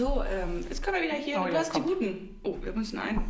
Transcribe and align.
So, 0.00 0.24
ähm, 0.32 0.64
jetzt 0.66 0.82
können 0.82 0.96
wir 0.96 1.02
wieder 1.02 1.18
hier. 1.22 1.42
Oh, 1.42 1.46
du 1.46 1.52
ja, 1.52 1.58
hast 1.58 1.74
komm. 1.74 1.84
die 1.84 1.92
guten. 1.92 2.40
Oh, 2.42 2.56
wir 2.62 2.72
müssen 2.72 2.98
ein. 2.98 3.20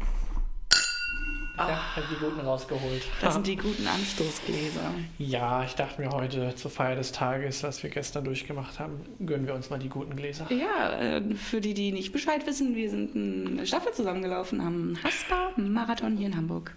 Ja, 1.58 1.96
hab 1.96 2.08
die 2.08 2.14
guten 2.14 2.38
rausgeholt. 2.38 3.02
Das 3.20 3.34
sind 3.34 3.48
die 3.48 3.56
guten 3.56 3.84
Anstoßgläser. 3.88 4.94
ja, 5.18 5.64
ich 5.64 5.74
dachte 5.74 6.00
mir 6.00 6.10
heute 6.10 6.54
zur 6.54 6.70
Feier 6.70 6.94
des 6.94 7.10
Tages, 7.10 7.64
was 7.64 7.82
wir 7.82 7.90
gestern 7.90 8.22
durchgemacht 8.22 8.78
haben, 8.78 9.00
gönnen 9.26 9.48
wir 9.48 9.54
uns 9.54 9.68
mal 9.68 9.80
die 9.80 9.88
guten 9.88 10.14
Gläser. 10.14 10.46
Ja, 10.48 10.92
äh, 10.92 11.34
für 11.34 11.60
die, 11.60 11.74
die 11.74 11.90
nicht 11.90 12.12
Bescheid 12.12 12.46
wissen, 12.46 12.76
wir 12.76 12.88
sind 12.88 13.16
eine 13.16 13.66
Staffel 13.66 13.92
zusammengelaufen 13.92 14.60
am 14.60 14.96
Haspa-Marathon 15.02 16.16
hier 16.16 16.28
in 16.28 16.36
Hamburg. 16.36 16.76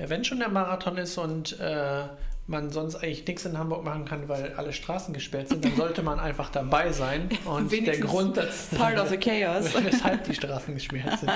Ja, 0.00 0.10
wenn 0.10 0.24
schon 0.24 0.40
der 0.40 0.48
Marathon 0.48 0.98
ist 0.98 1.16
und 1.16 1.60
äh, 1.60 2.02
man 2.48 2.70
sonst 2.70 2.96
eigentlich 2.96 3.26
nichts 3.26 3.44
in 3.44 3.58
Hamburg 3.58 3.84
machen 3.84 4.04
kann, 4.06 4.28
weil 4.28 4.54
alle 4.54 4.72
Straßen 4.72 5.12
gesperrt 5.14 5.50
sind, 5.50 5.64
dann 5.64 5.76
sollte 5.76 6.02
man 6.02 6.18
einfach 6.18 6.50
dabei 6.50 6.90
sein. 6.92 7.28
Und 7.44 7.70
der 7.70 7.98
Grund, 7.98 8.36
dass, 8.36 8.68
Part 8.68 8.98
of 8.98 9.10
the 9.10 9.18
chaos. 9.18 9.72
weshalb 9.84 10.24
die 10.24 10.34
Straßen 10.34 10.74
gesperrt 10.74 11.20
sind. 11.20 11.30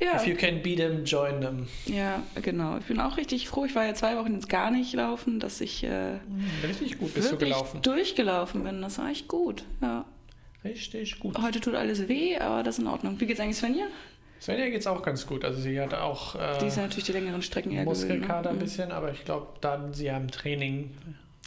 Ja, 0.00 0.16
If 0.16 0.26
you 0.26 0.36
can 0.36 0.62
beat 0.62 0.78
them, 0.78 1.04
join 1.04 1.40
them. 1.40 1.66
ja, 1.86 2.22
genau. 2.42 2.78
Ich 2.78 2.84
bin 2.86 3.00
auch 3.00 3.16
richtig 3.16 3.48
froh. 3.48 3.64
Ich 3.64 3.74
war 3.74 3.84
ja 3.86 3.94
zwei 3.94 4.16
Wochen 4.16 4.34
jetzt 4.34 4.48
gar 4.48 4.70
nicht 4.70 4.92
laufen, 4.94 5.40
dass 5.40 5.60
ich 5.60 5.84
äh, 5.84 6.18
Richtig 6.66 6.98
gut 6.98 7.14
bist 7.14 7.32
du 7.32 7.36
gelaufen. 7.36 7.80
durchgelaufen 7.82 8.64
bin. 8.64 8.82
Das 8.82 8.98
war 8.98 9.08
echt 9.10 9.28
gut. 9.28 9.64
Ja. 9.80 10.04
Richtig 10.64 11.18
gut. 11.20 11.36
Heute 11.40 11.60
tut 11.60 11.74
alles 11.74 12.08
weh, 12.08 12.38
aber 12.38 12.62
das 12.62 12.76
ist 12.76 12.82
in 12.82 12.88
Ordnung. 12.88 13.20
Wie 13.20 13.26
geht's 13.26 13.38
eigentlich 13.40 13.56
Svenja? 13.58 13.84
Svenja 14.44 14.68
geht's 14.68 14.86
auch 14.86 15.02
ganz 15.02 15.26
gut. 15.26 15.44
Also 15.44 15.60
sie 15.60 15.80
hatte 15.80 16.02
auch 16.02 16.36
Die 16.60 16.66
ist 16.66 16.76
äh, 16.76 16.82
natürlich 16.82 17.04
die 17.04 17.12
längeren 17.12 17.40
Strecken 17.42 17.70
eher 17.72 17.84
gewöhnt, 17.84 17.98
Muskelkater 17.98 18.50
ein 18.50 18.56
ne? 18.58 18.62
bisschen, 18.64 18.92
aber 18.92 19.10
ich 19.10 19.24
glaube, 19.24 19.46
da 19.62 19.88
sie 19.92 20.04
ja 20.04 20.16
im 20.18 20.30
Training 20.30 20.90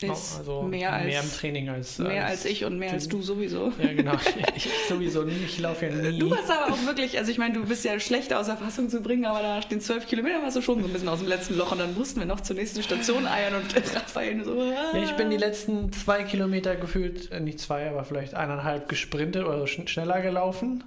Ist 0.01 0.37
also 0.39 0.63
mehr 0.63 0.93
als- 0.93 1.05
mehr 1.05 1.21
im 1.21 1.31
Training 1.31 1.69
als 1.69 1.99
Mehr 1.99 2.25
als 2.25 2.45
ich 2.45 2.65
und 2.65 2.79
mehr 2.79 2.91
als 2.93 3.07
du 3.07 3.21
sowieso. 3.21 3.71
Ja, 3.81 3.93
genau. 3.93 4.13
Ich 4.55 4.67
sowieso 4.89 5.21
nie. 5.23 5.33
Ich 5.45 5.59
laufe 5.59 5.85
ja 5.85 5.91
nie. 5.91 6.17
Du 6.17 6.31
warst 6.31 6.49
aber 6.49 6.73
auch 6.73 6.85
wirklich, 6.87 7.17
also 7.19 7.29
ich 7.31 7.37
meine, 7.37 7.53
du 7.53 7.65
bist 7.65 7.85
ja 7.85 7.99
schlecht 7.99 8.33
außer 8.33 8.57
Fassung 8.57 8.89
zu 8.89 9.01
bringen, 9.01 9.25
aber 9.25 9.41
nach 9.43 9.65
den 9.65 9.79
zwölf 9.81 10.07
Kilometern 10.07 10.41
warst 10.41 10.55
du 10.55 10.61
schon 10.61 10.81
so 10.81 10.87
ein 10.87 10.93
bisschen 10.93 11.09
aus 11.09 11.19
dem 11.19 11.27
letzten 11.27 11.55
Loch 11.55 11.71
und 11.71 11.77
dann 11.79 11.93
mussten 11.93 12.19
wir 12.19 12.25
noch 12.27 12.41
zur 12.41 12.55
nächsten 12.55 12.81
Station 12.81 13.27
eiern 13.27 13.53
und 13.53 13.75
Raphael 13.95 14.43
so. 14.43 14.55
Ja, 14.71 15.03
ich 15.03 15.11
bin 15.13 15.29
die 15.29 15.37
letzten 15.37 15.91
zwei 15.93 16.23
Kilometer 16.23 16.75
gefühlt, 16.75 17.31
äh, 17.31 17.39
nicht 17.39 17.59
zwei, 17.59 17.87
aber 17.89 18.03
vielleicht 18.05 18.33
eineinhalb 18.33 18.89
gesprintet 18.89 19.45
oder 19.45 19.67
schn 19.67 19.87
schneller 19.87 20.21
gelaufen. 20.21 20.83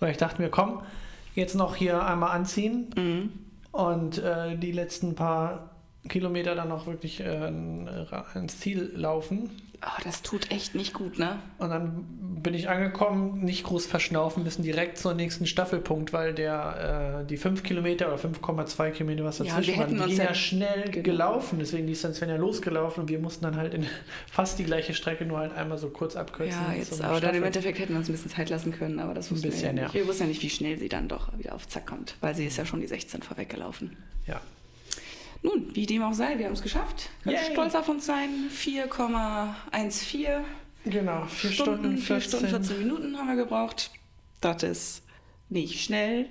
Weil 0.00 0.10
ich 0.10 0.16
dachte 0.16 0.42
mir, 0.42 0.48
komm, 0.48 0.82
jetzt 1.34 1.54
noch 1.54 1.76
hier 1.76 2.04
einmal 2.04 2.30
anziehen 2.32 2.90
Mhm. 2.96 3.30
und 3.72 4.18
äh, 4.18 4.56
die 4.56 4.72
letzten 4.72 5.14
paar 5.14 5.70
Kilometer 6.08 6.54
dann 6.54 6.68
noch 6.68 6.86
wirklich 6.86 7.20
äh, 7.20 7.48
ins 8.34 8.60
Ziel 8.60 8.92
laufen. 8.94 9.50
Oh, 9.86 10.00
das 10.02 10.22
tut 10.22 10.50
echt 10.50 10.74
nicht 10.74 10.94
gut, 10.94 11.18
ne? 11.18 11.38
Und 11.58 11.68
dann 11.68 12.06
bin 12.42 12.54
ich 12.54 12.70
angekommen, 12.70 13.40
nicht 13.44 13.64
groß 13.64 13.84
verschnaufen 13.84 14.42
müssen, 14.42 14.62
direkt 14.62 14.96
zur 14.96 15.12
nächsten 15.12 15.46
Staffelpunkt, 15.46 16.14
weil 16.14 16.32
der 16.32 17.20
äh, 17.22 17.26
die 17.26 17.36
5 17.36 17.62
Kilometer 17.62 18.06
oder 18.08 18.16
5,2 18.16 18.90
Kilometer, 18.92 19.24
was 19.24 19.38
Ja, 19.40 19.44
dazwischen 19.46 19.74
hätten 19.74 19.98
waren, 19.98 20.08
die 20.08 20.16
ja- 20.16 20.24
ja 20.24 20.34
schnell 20.34 20.84
genau. 20.90 21.02
gelaufen. 21.02 21.58
Deswegen 21.58 21.86
ist 21.88 22.02
dann 22.02 22.14
Svenja 22.14 22.36
losgelaufen 22.36 23.02
und 23.02 23.08
wir 23.10 23.18
mussten 23.18 23.44
dann 23.44 23.56
halt 23.56 23.74
in 23.74 23.84
fast 24.30 24.58
die 24.58 24.64
gleiche 24.64 24.94
Strecke 24.94 25.26
nur 25.26 25.38
halt 25.38 25.52
einmal 25.54 25.76
so 25.76 25.90
kurz 25.90 26.16
abkürzen. 26.16 26.58
Ja, 26.68 26.74
jetzt, 26.74 26.94
zum 26.94 27.04
aber 27.04 27.20
dann 27.20 27.34
im 27.34 27.42
Endeffekt 27.44 27.78
hätten 27.78 27.92
wir 27.92 27.98
uns 27.98 28.08
ein 28.08 28.12
bisschen 28.12 28.30
Zeit 28.30 28.48
lassen 28.48 28.72
können, 28.72 29.00
aber 29.00 29.12
das 29.12 29.26
Ein 29.30 29.32
wussten 29.32 29.44
wir 29.44 29.50
ja 29.50 29.56
bisschen, 29.56 29.74
nicht. 29.74 29.84
ja. 29.88 29.94
Wir 29.94 30.06
wussten 30.08 30.22
ja 30.22 30.28
nicht, 30.28 30.42
wie 30.42 30.50
schnell 30.50 30.78
sie 30.78 30.88
dann 30.88 31.08
doch 31.08 31.36
wieder 31.36 31.54
auf 31.54 31.68
Zack 31.68 31.86
kommt, 31.86 32.16
weil 32.22 32.34
sie 32.34 32.46
ist 32.46 32.56
ja 32.56 32.64
schon 32.64 32.80
die 32.80 32.86
16 32.86 33.20
vorweggelaufen. 33.22 33.96
Ja. 34.26 34.40
Nun, 35.44 35.66
wie 35.74 35.84
dem 35.84 36.02
auch 36.02 36.14
sei, 36.14 36.38
wir 36.38 36.46
haben 36.46 36.54
es 36.54 36.62
geschafft. 36.62 37.10
Können 37.22 37.36
Yay. 37.36 37.52
stolz 37.52 37.74
auf 37.74 37.88
uns 37.90 38.06
sein. 38.06 38.30
4,14 38.50 40.40
Genau, 40.86 41.26
4 41.26 41.50
Stunden, 41.52 41.98
4 41.98 42.20
14. 42.20 42.28
Stunden 42.28 42.48
14 42.48 42.78
Minuten 42.78 43.16
haben 43.18 43.28
wir 43.28 43.36
gebraucht. 43.36 43.90
Das 44.40 44.62
ist 44.62 45.02
nicht 45.50 45.82
schnell. 45.82 46.26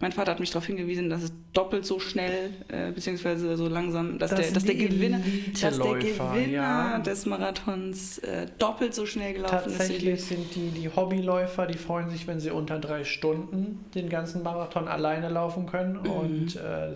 Mein 0.00 0.12
Vater 0.12 0.32
hat 0.32 0.40
mich 0.40 0.50
darauf 0.50 0.66
hingewiesen, 0.66 1.08
dass 1.10 1.22
es 1.22 1.32
doppelt 1.52 1.84
so 1.84 2.00
schnell, 2.00 2.50
äh, 2.68 2.90
beziehungsweise 2.90 3.56
so 3.56 3.68
langsam, 3.68 4.18
dass, 4.18 4.30
Das 4.30 4.40
der, 4.40 4.50
dass 4.52 4.64
der 4.64 4.74
Gewinner, 4.74 5.20
dass 5.60 5.78
der 5.78 5.94
Gewinner 5.94 6.46
ja. 6.46 6.98
des 6.98 7.26
Marathons 7.26 8.18
äh, 8.18 8.46
doppelt 8.58 8.94
so 8.94 9.04
schnell 9.06 9.34
gelaufen 9.34 9.56
ist. 9.56 9.74
wie 9.74 9.78
Tatsächlich 9.78 10.24
sind 10.24 10.54
die, 10.54 10.70
die 10.70 10.88
Hobbyläufer, 10.88 11.66
die 11.66 11.78
freuen 11.78 12.10
sich, 12.10 12.26
wenn 12.26 12.40
sie 12.40 12.50
unter 12.50 12.78
drei 12.78 13.04
Stunden 13.04 13.84
den 13.94 14.08
ganzen 14.08 14.42
Marathon 14.42 14.88
alleine 14.88 15.28
laufen 15.28 15.66
können. 15.66 16.00
Mhm. 16.02 16.10
Und 16.10 16.56
äh, 16.56 16.94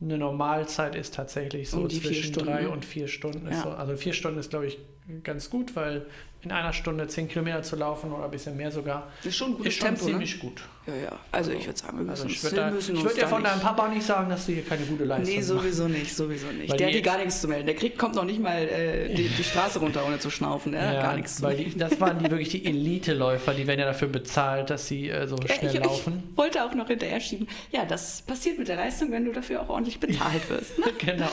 eine 0.00 0.18
Normalzeit 0.18 0.94
ist 0.94 1.14
tatsächlich 1.14 1.70
so 1.70 1.80
Um 1.80 1.90
zwischen 1.90 2.32
drei 2.32 2.68
und 2.68 2.84
vier 2.84 3.08
Stunden. 3.08 3.48
Ja. 3.50 3.62
so, 3.62 3.70
also 3.70 3.96
vier 3.96 4.12
Stunden 4.12 4.38
ist, 4.38 4.50
glaube 4.50 4.66
ich, 4.66 4.78
ganz 5.24 5.50
gut, 5.50 5.74
weil 5.74 6.06
in 6.42 6.52
einer 6.52 6.72
Stunde 6.72 7.08
zehn 7.08 7.26
Kilometer 7.28 7.62
zu 7.62 7.74
laufen 7.74 8.12
oder 8.12 8.26
ein 8.26 8.30
bisschen 8.30 8.56
mehr 8.56 8.70
sogar, 8.70 9.08
Das 9.18 9.26
ist 9.26 9.36
schon 9.36 9.50
ein 9.50 9.56
gutes 9.56 9.72
ist 9.74 9.78
schon 9.80 9.88
Tempo, 9.88 10.04
ne? 10.04 10.10
ziemlich 10.12 10.38
gut. 10.38 10.62
Ja, 10.86 10.94
ja. 10.94 11.12
Also 11.32 11.50
ich 11.50 11.66
würde 11.66 11.78
sagen, 11.78 11.98
wir 11.98 12.04
müssen, 12.04 12.22
Also 12.22 12.26
ich 12.28 12.42
würde 12.44 12.72
würd 13.04 13.16
ja 13.16 13.22
da 13.24 13.28
von 13.28 13.42
deinem 13.44 13.60
Papa 13.60 13.88
nicht 13.88 14.04
sagen, 14.06 14.30
dass 14.30 14.46
du 14.46 14.52
hier 14.52 14.64
keine 14.64 14.82
gute 14.86 15.04
Leistung 15.04 15.28
Nee, 15.28 15.36
machst. 15.36 15.48
sowieso 15.48 15.88
nicht, 15.88 16.16
sowieso 16.16 16.46
nicht. 16.46 16.70
Weil 16.70 16.78
der 16.78 16.86
hat 16.86 16.94
die 16.94 17.02
gar 17.02 17.18
nichts 17.18 17.40
zu 17.40 17.48
melden. 17.48 17.66
Der 17.66 17.74
kriegt, 17.74 17.98
kommt 17.98 18.14
noch 18.14 18.24
nicht 18.24 18.40
mal 18.40 18.56
äh, 18.62 19.12
die, 19.14 19.28
die 19.28 19.44
Straße 19.44 19.80
runter, 19.80 20.06
ohne 20.06 20.18
zu 20.20 20.30
schnaufen. 20.30 20.72
Der 20.72 20.88
hat 20.88 21.02
gar 21.02 21.16
nichts 21.16 21.36
zu 21.36 21.42
melden. 21.42 21.72
die, 21.72 21.76
das 21.78 22.00
waren 22.00 22.18
die 22.20 22.30
wirklich 22.30 22.48
die 22.50 22.64
Elite-Läufer, 22.64 23.52
die 23.52 23.66
werden 23.66 23.80
ja 23.80 23.86
dafür 23.86 24.08
bezahlt, 24.08 24.70
dass 24.70 24.86
sie 24.86 25.10
äh, 25.10 25.26
so 25.26 25.36
Ja, 25.46 25.56
schnell 25.56 25.74
ich, 25.74 25.80
laufen. 25.84 26.22
ich 26.30 26.38
wollte 26.38 26.64
auch 26.64 26.72
noch 26.74 26.86
hinterher 26.86 27.20
schieben. 27.20 27.48
Ja, 27.72 27.84
das 27.84 28.22
passiert 28.22 28.58
mit 28.58 28.68
der 28.68 28.76
Leistung, 28.76 29.10
wenn 29.12 29.24
du 29.26 29.32
dafür 29.32 29.60
auch 29.62 29.68
ordentlich 29.68 30.00
bezahlt 30.00 30.48
wirst. 30.48 30.78
Ne? 30.78 30.86
Genau. 30.98 31.28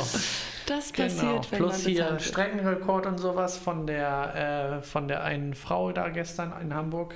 Das 0.66 0.92
Genau. 0.92 1.08
passiert, 1.08 1.52
wenn 1.52 1.60
Plus 1.60 1.84
man 1.84 1.92
hier 1.94 2.10
wird. 2.10 2.22
Streckenrekord 2.24 3.06
und 3.06 3.20
sowas 3.20 3.56
von 3.56 3.86
der, 3.88 4.80
äh, 4.82 4.84
von 4.96 5.10
der 5.10 5.26
einen 5.26 5.56
Frau 5.56 5.92
da 5.92 6.08
gestern 6.08 6.54
in 6.62 6.74
Hamburg. 6.74 7.16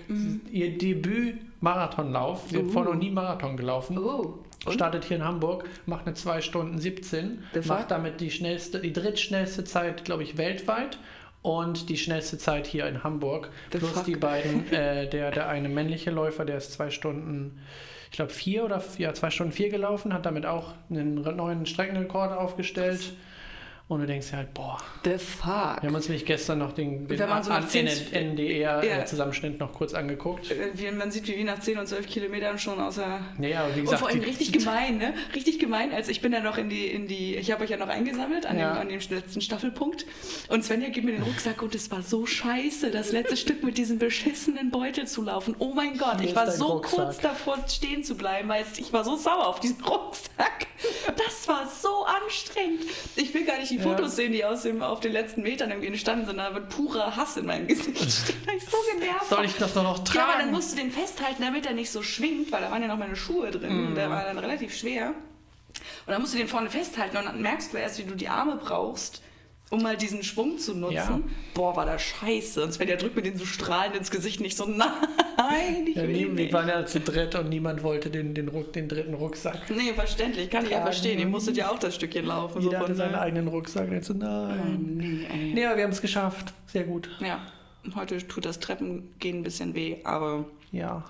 Ihr 0.52 0.78
Debüt-Marathonlauf. 0.78 2.48
Sie 2.50 2.58
hat 2.58 2.64
Mhm. 2.64 2.70
Uh. 2.70 2.74
vorher 2.74 2.94
noch 2.94 3.00
nie 3.00 3.10
Marathon 3.10 3.56
gelaufen. 3.56 3.98
Und? 3.98 4.34
Startet 4.74 5.06
hier 5.06 5.16
in 5.16 5.24
Hamburg, 5.24 5.64
macht 5.86 6.06
eine 6.06 6.14
2 6.16 6.42
Stunden 6.42 6.78
17, 6.78 7.42
The 7.54 7.62
fuck? 7.62 7.70
macht 7.70 7.92
damit 7.92 8.20
die 8.20 8.30
schnellste, 8.32 8.82
die 8.82 8.92
drittschnellste 8.92 9.64
Zeit, 9.64 10.04
glaube 10.04 10.24
ich, 10.24 10.38
weltweit 10.38 11.00
und 11.42 11.88
die 11.88 11.96
schnellste 11.98 12.38
Zeit 12.38 12.68
hier 12.68 12.86
in 12.86 13.02
Hamburg. 13.06 13.50
The 13.72 13.78
Plus 13.78 13.92
fuck? 13.92 14.04
die 14.04 14.18
beiden, 14.18 14.70
äh, 14.74 15.10
der, 15.10 15.32
der 15.32 15.48
eine 15.48 15.70
männliche 15.70 16.12
Läufer, 16.12 16.44
der 16.44 16.58
ist 16.58 16.74
zwei 16.74 16.90
Stunden, 16.90 17.60
ich 18.12 18.18
glaube 18.18 18.34
vier 18.34 18.66
oder 18.66 18.84
ja, 18.98 19.14
zwei 19.14 19.30
Stunden 19.30 19.54
vier 19.54 19.70
gelaufen, 19.70 20.12
hat 20.14 20.26
damit 20.26 20.46
auch 20.46 20.74
einen 20.90 21.14
neuen 21.38 21.66
Streckenrekord 21.66 22.34
aufgestellt. 22.38 23.14
Und 23.90 24.02
du 24.02 24.06
denkst 24.06 24.32
halt, 24.34 24.54
boah, 24.54 24.78
The 25.04 25.18
fuck. 25.18 25.82
wir 25.82 25.88
haben 25.90 25.96
uns 25.96 26.08
nämlich 26.08 26.24
gestern 26.24 26.60
noch 26.60 26.74
den, 26.74 27.08
den 27.08 27.18
Wenn 27.18 27.28
man 27.28 27.42
so 27.42 27.50
nach 27.50 27.64
an- 27.64 27.68
zehn- 27.68 27.88
NDR 28.14 28.84
Ja. 28.86 29.00
äh, 29.00 29.06
Zusammenschnitt 29.06 29.60
noch 29.60 29.74
kurz 29.74 29.96
angeguckt. 29.96 30.52
Äh, 30.52 30.70
wie- 30.76 30.92
Man 30.92 31.10
sieht, 31.10 31.28
wie 31.28 31.36
wir 31.36 31.44
nach 31.44 31.60
10 31.60 31.80
und 31.80 31.88
12 31.88 32.06
Kilometern 32.06 32.60
schon 32.60 32.80
außer. 32.80 33.04
Aber 33.04 33.20
wie 33.40 33.52
Und 33.52 33.82
gesagt, 33.82 34.00
vor 34.00 34.10
allem 34.10 34.20
richtig 34.22 34.52
gemein, 34.60 35.00
ne? 35.00 35.16
Richtig 35.34 35.58
gemein, 35.58 35.92
als 35.92 36.08
ich 36.08 36.22
bin 36.22 36.32
ja 36.32 36.40
noch 36.40 36.60
in 36.60 36.70
die, 36.70 36.86
in 36.86 37.08
die, 37.08 37.36
ich 37.36 37.52
habe 37.52 37.64
euch 37.64 37.72
ja 37.72 37.78
noch 37.78 37.88
eingesammelt 37.88 38.46
an, 38.46 38.60
Ja. 38.60 38.76
dem, 38.76 38.82
an 38.82 38.90
dem 38.90 39.00
letzten 39.10 39.42
Staffelpunkt. 39.42 40.06
Und 40.50 40.64
Svenja 40.64 40.90
gibt 40.90 41.08
mir 41.08 41.14
den 41.14 41.24
Rucksack 41.24 41.64
und 41.64 41.74
es 41.74 41.90
war 41.90 42.04
so 42.04 42.28
scheiße, 42.28 42.92
das 42.92 43.12
letzte 43.12 43.38
Stück 43.38 43.64
mit 43.64 43.80
diesem 43.80 43.98
beschissenen 43.98 44.70
Beutel 44.70 45.08
zu 45.08 45.24
laufen. 45.24 45.56
Oh 45.58 45.74
mein 45.74 45.98
Gott, 45.98 46.22
ich 46.22 46.36
war 46.36 46.52
so 46.52 46.66
Rucksack. 46.74 46.96
kurz 46.96 47.18
davor 47.18 47.58
stehen 47.68 48.04
zu 48.04 48.16
bleiben, 48.16 48.50
weil 48.50 48.66
ich 48.78 48.94
war 48.94 49.04
so 49.04 49.16
sauer 49.16 49.48
auf 49.48 49.60
diesen 49.60 49.84
Rucksack. 49.84 50.68
Anstrengend. 52.30 52.82
Ich 53.16 53.34
will 53.34 53.46
gar 53.46 53.58
nicht 53.58 53.72
die 53.72 53.78
Ja. 53.78 53.84
Fotos 53.84 54.16
sehen, 54.16 54.32
die 54.32 54.46
aus 54.46 54.62
dem, 54.64 54.82
auf 54.84 55.00
den 55.00 55.12
letzten 55.12 55.42
Metern 55.42 55.70
irgendwie 55.72 55.88
entstanden 55.88 56.26
sind. 56.28 56.38
Da 56.38 56.54
wird 56.54 56.70
purer 56.70 57.16
Hass 57.16 57.38
in 57.38 57.46
meinem 57.46 57.68
Gesicht 57.68 57.98
stehen. 58.12 58.36
Da 58.46 58.54
ich 58.54 58.64
so 58.64 58.78
genervt. 58.94 59.30
soll 59.30 59.46
ich 59.46 59.56
das 59.56 59.74
doch 59.74 59.84
noch 59.84 59.98
Ja, 60.14 60.24
aber 60.24 60.32
dann 60.34 60.40
tragen? 60.42 60.52
musst 60.52 60.72
du 60.72 60.76
den 60.78 60.92
festhalten, 60.92 61.42
damit 61.42 61.66
er 61.66 61.74
nicht 61.74 61.92
so 61.92 62.02
schwingt, 62.04 62.52
weil 62.52 62.62
da 62.62 62.72
waren 62.72 62.82
ja 62.82 62.88
noch 62.88 62.98
meine 62.98 63.16
Schuhe 63.16 63.52
drin 63.52 63.70
und 63.72 63.90
Mhm. 63.92 63.96
der 63.96 64.10
war 64.10 64.24
dann 64.24 64.38
relativ 64.38 64.76
schwer. 64.78 65.10
Und 66.06 66.14
dann 66.14 66.22
musst 66.22 66.34
du 66.34 66.38
den 66.38 66.48
vorne 66.48 66.70
festhalten 66.70 67.18
und 67.18 67.26
dann 67.26 67.42
merkst 67.42 67.74
du 67.74 67.78
erst, 67.78 68.00
wie 68.00 68.04
du 68.04 68.16
die 68.16 68.28
Arme 68.30 68.56
brauchst, 68.58 69.22
um 69.70 69.82
mal 69.84 69.96
diesen 69.98 70.24
Schwung 70.24 70.58
zu 70.58 70.74
nutzen. 70.76 70.96
Ja. 70.96 71.22
Boah, 71.54 71.76
war 71.76 71.86
das 71.86 72.02
scheiße. 72.02 72.64
Und 72.64 72.74
Svenja 72.74 72.96
drückt 72.96 73.16
mir 73.16 73.22
den 73.22 73.38
so 73.38 73.46
strahlend 73.46 73.96
ins 73.96 74.10
Gesicht 74.12 74.40
nicht 74.42 74.58
so, 74.58 74.66
nein, 75.38 75.86
ich 75.88 75.96
ja, 75.96 76.04
will 76.04 76.16
ihn 76.16 76.38
wir 76.38 76.44
nicht. 76.46 76.54
waren 76.54 76.68
ja 76.68 76.86
zu 76.86 77.00
dritt 77.00 77.36
und 77.36 77.50
niemand 77.50 77.84
wollte 77.84 78.10
den, 78.10 78.34
den, 78.34 78.48
Ruck, 78.48 78.74
den 78.74 78.88
dritten 78.88 79.14
Rucksack. 79.14 79.70
Nee, 79.70 79.94
verständlich, 79.94 80.50
kann 80.50 80.64
ich 80.66 80.72
ja 80.72 80.78
Tragen. 80.78 80.92
verstehen. 80.92 81.20
Ihr 81.20 81.28
musstet 81.28 81.58
ja 81.58 81.70
auch 81.72 81.80
das 81.80 81.96
Stückchen 81.96 82.26
laufen. 82.26 82.62
Jeder 82.62 82.78
so 82.80 82.84
hatte 82.86 82.96
seinen 82.96 83.12
der- 83.12 83.22
eigenen 83.22 83.48
Rucksack. 83.48 83.90
Und 83.90 84.04
so, 84.04 84.14
Oh, 84.14 84.18
nein. 84.18 84.94
nee, 84.98 85.28
ey. 85.32 85.54
Nee, 85.54 85.66
aber 85.66 85.78
wir 85.78 85.84
haben 85.84 85.92
es 85.92 86.02
geschafft. 86.02 86.54
Sehr 86.68 86.84
gut. 86.84 87.10
Ja, 87.20 87.40
heute 87.96 88.18
tut 88.28 88.46
das 88.46 88.60
Treppengehen 88.60 89.38
ein 89.38 89.44
bisschen 89.44 89.74
weh, 89.76 89.98
aber 90.04 90.46
Ja, 90.72 91.04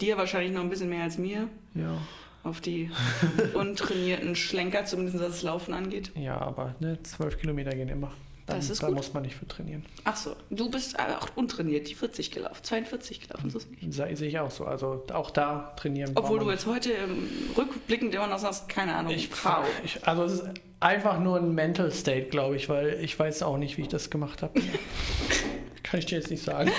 dir 0.00 0.16
wahrscheinlich 0.16 0.52
noch 0.52 0.60
ein 0.62 0.70
bisschen 0.70 0.88
mehr 0.88 1.04
als 1.04 1.18
mir. 1.18 1.48
ja. 1.74 1.96
Auf 2.44 2.60
die 2.60 2.90
untrainierten 3.54 4.34
Schlenker, 4.36 4.84
zumindest 4.84 5.18
was 5.20 5.28
das 5.28 5.42
Laufen 5.42 5.74
angeht. 5.74 6.10
Ja, 6.14 6.38
aber 6.40 6.74
ne, 6.80 6.98
zwölf 7.02 7.38
Kilometer 7.38 7.70
gehen 7.70 7.88
immer. 7.88 8.10
Dann, 8.46 8.56
Das 8.56 8.70
ist 8.70 8.82
da 8.82 8.88
gut. 8.88 8.96
muss 8.96 9.14
man 9.14 9.22
nicht 9.22 9.36
für 9.36 9.46
trainieren. 9.46 9.84
Ach 10.02 10.16
so, 10.16 10.34
du 10.50 10.68
bist 10.68 10.98
auch 10.98 11.28
untrainiert, 11.36 11.88
die 11.88 11.94
40 11.94 12.32
gelaufen, 12.32 12.58
42 12.64 13.20
gelaufen. 13.20 13.50
So 13.50 13.58
ist 13.58 13.70
nicht. 13.70 13.92
Sei- 13.94 14.16
Sehe 14.16 14.28
ich 14.28 14.38
auch 14.40 14.50
so. 14.50 14.64
Also 14.64 15.04
auch 15.12 15.30
da 15.30 15.72
trainieren. 15.76 16.10
Obwohl 16.16 16.40
du 16.40 16.50
jetzt 16.50 16.66
heute 16.66 16.90
ähm, 16.92 17.28
rückblickend 17.56 18.12
immer 18.16 18.26
noch 18.26 18.40
sagst, 18.40 18.68
keine 18.68 18.96
Ahnung, 18.96 19.12
Ich, 19.12 19.28
Frau. 19.28 19.62
ich, 19.84 20.04
also 20.08 20.24
es 20.24 20.32
ist 20.32 20.44
einfach 20.80 21.20
nur 21.20 21.36
ein 21.38 21.54
Mental 21.54 21.92
State, 21.92 22.30
glaube 22.30 22.56
ich, 22.56 22.68
weil 22.68 22.94
ich 23.00 23.16
weiß 23.16 23.44
auch 23.44 23.58
nicht, 23.58 23.76
wie 23.78 23.82
ich 23.82 23.88
das 23.88 24.10
gemacht 24.10 24.42
habe. 24.42 24.60
Kann 25.84 26.00
ich 26.00 26.06
dir 26.06 26.16
jetzt 26.18 26.30
nicht 26.30 26.42
sagen. 26.42 26.72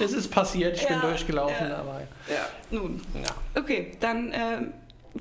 es 0.00 0.12
ist 0.12 0.28
passiert, 0.30 0.76
ich 0.76 0.82
Ja, 0.84 0.88
bin 0.90 1.00
durchgelaufen, 1.00 1.68
ja. 1.68 1.78
aber 1.78 2.02
Ja, 2.28 2.46
nun. 2.70 3.00
ja. 3.14 3.60
Okay, 3.60 3.92
dann 3.98 4.30
ähm, 4.32 4.72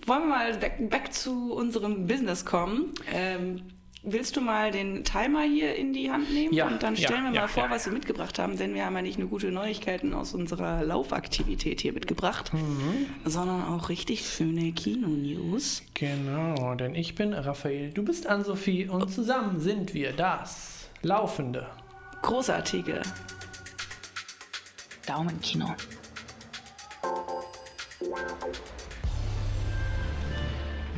wollen 0.06 0.22
wir 0.24 0.28
mal 0.28 0.58
back, 0.58 0.90
back 0.90 1.14
zu 1.14 1.54
unserem 1.54 2.08
Business 2.08 2.46
kommen. 2.46 2.94
Ähm, 3.14 3.62
willst 4.04 4.36
du 4.38 4.42
mal 4.42 4.72
den 4.72 5.04
Timer 5.04 5.42
hier 5.42 5.76
in 5.76 5.92
die 5.94 6.10
Hand 6.12 6.32
nehmen? 6.32 6.54
Ja, 6.54 6.68
Und 6.68 6.82
dann 6.84 6.96
ja, 6.96 7.08
stellen 7.08 7.24
wir 7.26 7.34
ja, 7.34 7.42
mal 7.42 7.48
vor, 7.48 7.64
ja, 7.64 7.70
was 7.72 7.86
wir 7.86 7.94
mitgebracht 7.94 8.40
haben, 8.40 8.58
denn 8.58 8.74
wir 8.74 8.86
haben 8.86 8.96
ja 8.96 9.02
nicht 9.02 9.18
nur 9.20 9.28
gute 9.28 9.52
Neuigkeiten 9.52 10.14
aus 10.14 10.34
unserer 10.34 10.84
Laufaktivität 10.84 11.82
hier 11.82 11.94
mitgebracht, 11.94 12.54
Mhm. 12.54 13.08
sondern 13.26 13.64
auch 13.66 13.90
richtig 13.90 14.26
schöne 14.28 14.72
Kino-News. 14.72 15.84
Genau, 15.94 16.76
denn 16.76 16.96
ich 16.96 17.16
bin 17.16 17.34
Raphael, 17.34 17.92
du 17.92 18.04
bist 18.04 18.28
Ann-Sophie 18.28 18.88
und 18.88 19.10
zusammen 19.10 19.60
sind 19.60 19.94
wir 19.94 20.14
das 20.14 20.88
Laufende. 21.02 21.68
Großartige 22.22 23.02
Daumenkino. 25.06 25.76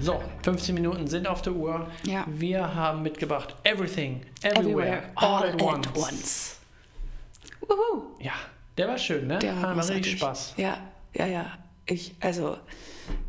So, 0.02 0.22
15 0.44 0.74
Minuten 0.76 1.08
sind 1.08 1.28
auf 1.28 1.42
der 1.42 1.54
Uhr. 1.54 1.88
Ja. 2.04 2.26
Wir 2.28 2.74
haben 2.74 3.02
mitgebracht 3.04 3.56
Everything, 3.64 4.22
Everywhere, 4.42 5.04
all, 5.16 5.50
at 5.50 5.62
once. 5.62 5.88
once. 5.96 6.56
Wuhu. 7.62 8.04
Ja, 8.20 8.34
der 8.78 8.88
war 8.88 8.98
schön, 8.98 9.28
ne? 9.28 9.40
Der 9.40 9.62
war 9.62 9.78
richtig 9.90 10.18
Spaß. 10.18 10.54
Ja, 10.58 10.78
ja, 11.14 11.26
ja. 11.26 11.58
Ich, 11.86 12.16
also, 12.20 12.58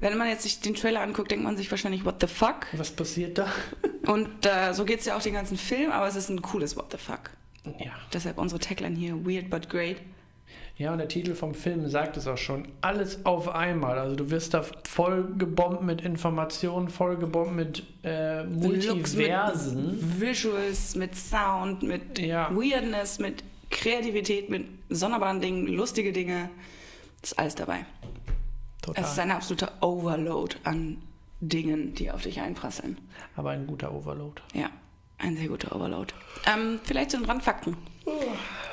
wenn 0.00 0.16
man 0.18 0.28
jetzt 0.28 0.42
sich 0.42 0.60
den 0.60 0.74
Trailer 0.74 1.00
anguckt, 1.00 1.30
denkt 1.30 1.44
man 1.44 1.56
sich 1.56 1.70
wahrscheinlich, 1.70 2.04
what 2.04 2.20
the 2.20 2.26
fuck? 2.26 2.66
Was 2.72 2.90
passiert 2.90 3.38
da? 3.38 3.48
Und 4.06 4.46
äh, 4.46 4.72
so 4.72 4.84
geht 4.84 5.00
es 5.00 5.06
ja 5.06 5.16
auch 5.16 5.22
den 5.22 5.34
ganzen 5.34 5.56
Film, 5.56 5.90
aber 5.90 6.06
es 6.06 6.16
ist 6.16 6.28
ein 6.28 6.42
cooles 6.42 6.76
What 6.76 6.92
the 6.92 6.98
fuck. 6.98 7.30
Ja. 7.78 7.92
Deshalb 8.12 8.38
unsere 8.38 8.60
Tagline 8.60 8.96
hier, 8.96 9.26
weird 9.26 9.50
but 9.50 9.68
great. 9.68 9.98
Ja, 10.80 10.92
und 10.92 10.98
der 10.98 11.08
Titel 11.08 11.34
vom 11.34 11.52
Film 11.52 11.86
sagt 11.90 12.16
es 12.16 12.26
auch 12.26 12.38
schon. 12.38 12.66
Alles 12.80 13.26
auf 13.26 13.48
einmal. 13.54 13.98
Also 13.98 14.16
du 14.16 14.30
wirst 14.30 14.54
da 14.54 14.62
voll 14.88 15.30
gebombt 15.36 15.82
mit 15.82 16.00
Informationen, 16.00 16.88
voll 16.88 17.18
gebombt 17.18 17.54
mit 17.54 17.82
äh, 18.02 18.44
Multiversen. 18.44 19.98
Mit 19.98 20.20
Visuals, 20.22 20.94
mit 20.96 21.14
Sound, 21.14 21.82
mit 21.82 22.18
Ja. 22.18 22.48
Weirdness, 22.50 23.18
mit 23.18 23.44
Kreativität, 23.68 24.48
mit 24.48 24.66
sonderbaren 24.88 25.42
Dingen, 25.42 25.66
lustige 25.66 26.12
Dinge. 26.14 26.48
Ist 27.22 27.38
alles 27.38 27.56
dabei. 27.56 27.84
Total. 28.80 29.04
Es 29.04 29.12
ist 29.12 29.18
ein 29.18 29.32
absoluter 29.32 29.72
Overload 29.82 30.56
an 30.64 30.96
Dingen, 31.40 31.92
die 31.92 32.10
auf 32.10 32.22
dich 32.22 32.40
einprasseln. 32.40 32.96
Aber 33.36 33.50
ein 33.50 33.66
guter 33.66 33.94
Overload. 33.94 34.40
Ja, 34.54 34.70
ein 35.20 35.36
sehr 35.36 35.48
guter 35.48 35.74
Overload. 35.74 36.14
Ähm, 36.46 36.80
vielleicht 36.84 37.10
zu 37.10 37.18
den 37.18 37.26
Randfakten. 37.26 37.76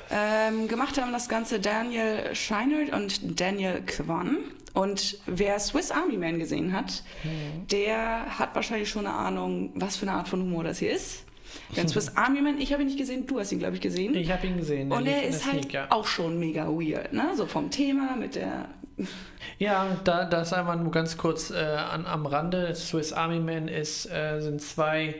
Ähm, 0.09 0.67
gemacht 0.67 0.99
haben 1.01 1.11
das 1.11 1.27
Ganze 1.27 1.59
Daniel 1.59 2.33
Scheinert 2.33 2.94
und 2.94 3.39
Daniel 3.39 3.81
Kwan. 3.85 4.38
Und 4.73 5.17
wer 5.25 5.59
Swiss 5.59 5.91
Army 5.91 6.17
Man 6.17 6.38
gesehen 6.39 6.71
hat, 6.71 7.03
der 7.71 8.38
hat 8.38 8.53
wahrscheinlich 8.53 8.89
schon 8.89 9.07
eine 9.07 9.15
Ahnung, 9.15 9.71
was 9.73 9.97
für 9.97 10.07
eine 10.07 10.13
Art 10.17 10.27
von 10.27 10.41
Humor 10.41 10.63
das 10.63 10.79
hier 10.79 10.91
ist. 10.94 11.23
Denn 11.75 11.88
Swiss 11.89 12.15
Army 12.15 12.41
Man, 12.41 12.59
ich 12.59 12.71
habe 12.71 12.83
ihn 12.83 12.88
nicht 12.88 13.00
gesehen, 13.00 13.25
du 13.25 13.39
hast 13.39 13.51
ihn, 13.51 13.59
glaube 13.59 13.75
ich, 13.75 13.81
gesehen. 13.81 14.15
Ich 14.15 14.31
habe 14.31 14.45
ihn 14.45 14.57
gesehen. 14.57 14.91
und 14.91 15.07
er 15.07 15.23
ist 15.23 15.45
halt 15.45 15.63
Sneak, 15.63 15.73
ja. 15.73 15.88
auch 15.89 16.05
schon 16.05 16.39
mega 16.39 16.67
weird, 16.67 17.11
ne? 17.11 17.31
So 17.35 17.47
vom 17.47 17.71
Thema 17.71 18.15
mit 18.15 18.35
der. 18.35 18.69
Ja, 19.59 19.97
da, 20.03 20.25
das 20.25 20.53
einmal 20.53 20.77
nur 20.77 20.91
ganz 20.91 21.17
kurz 21.17 21.50
äh, 21.50 21.55
an, 21.55 22.05
am 22.05 22.25
Rande. 22.25 22.75
Swiss 22.75 23.13
Army 23.13 23.39
Man 23.39 23.67
ist, 23.67 24.05
äh, 24.11 24.39
sind 24.39 24.61
zwei, 24.61 25.15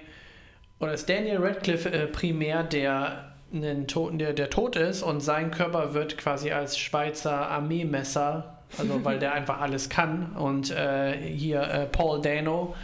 oder 0.80 0.94
ist 0.94 1.10
Daniel 1.10 1.38
Radcliffe 1.38 1.92
äh, 1.92 2.08
primär, 2.08 2.64
der, 2.64 3.32
einen 3.54 3.88
Toten, 3.88 4.20
der, 4.20 4.34
der 4.34 4.50
tot 4.50 4.76
ist 4.76 5.02
und 5.02 5.22
sein 5.22 5.52
Körper 5.52 5.94
wird 5.94 6.18
quasi 6.18 6.52
als 6.52 6.78
Schweizer 6.78 7.50
Armeemesser, 7.50 8.58
also 8.78 9.00
weil 9.04 9.20
der 9.20 9.34
einfach 9.34 9.62
alles 9.62 9.90
kann. 9.90 10.34
Und 10.34 10.72
äh, 10.72 11.18
hier 11.18 11.62
äh, 11.62 11.86
Paul 11.86 12.22
Dano 12.22 12.76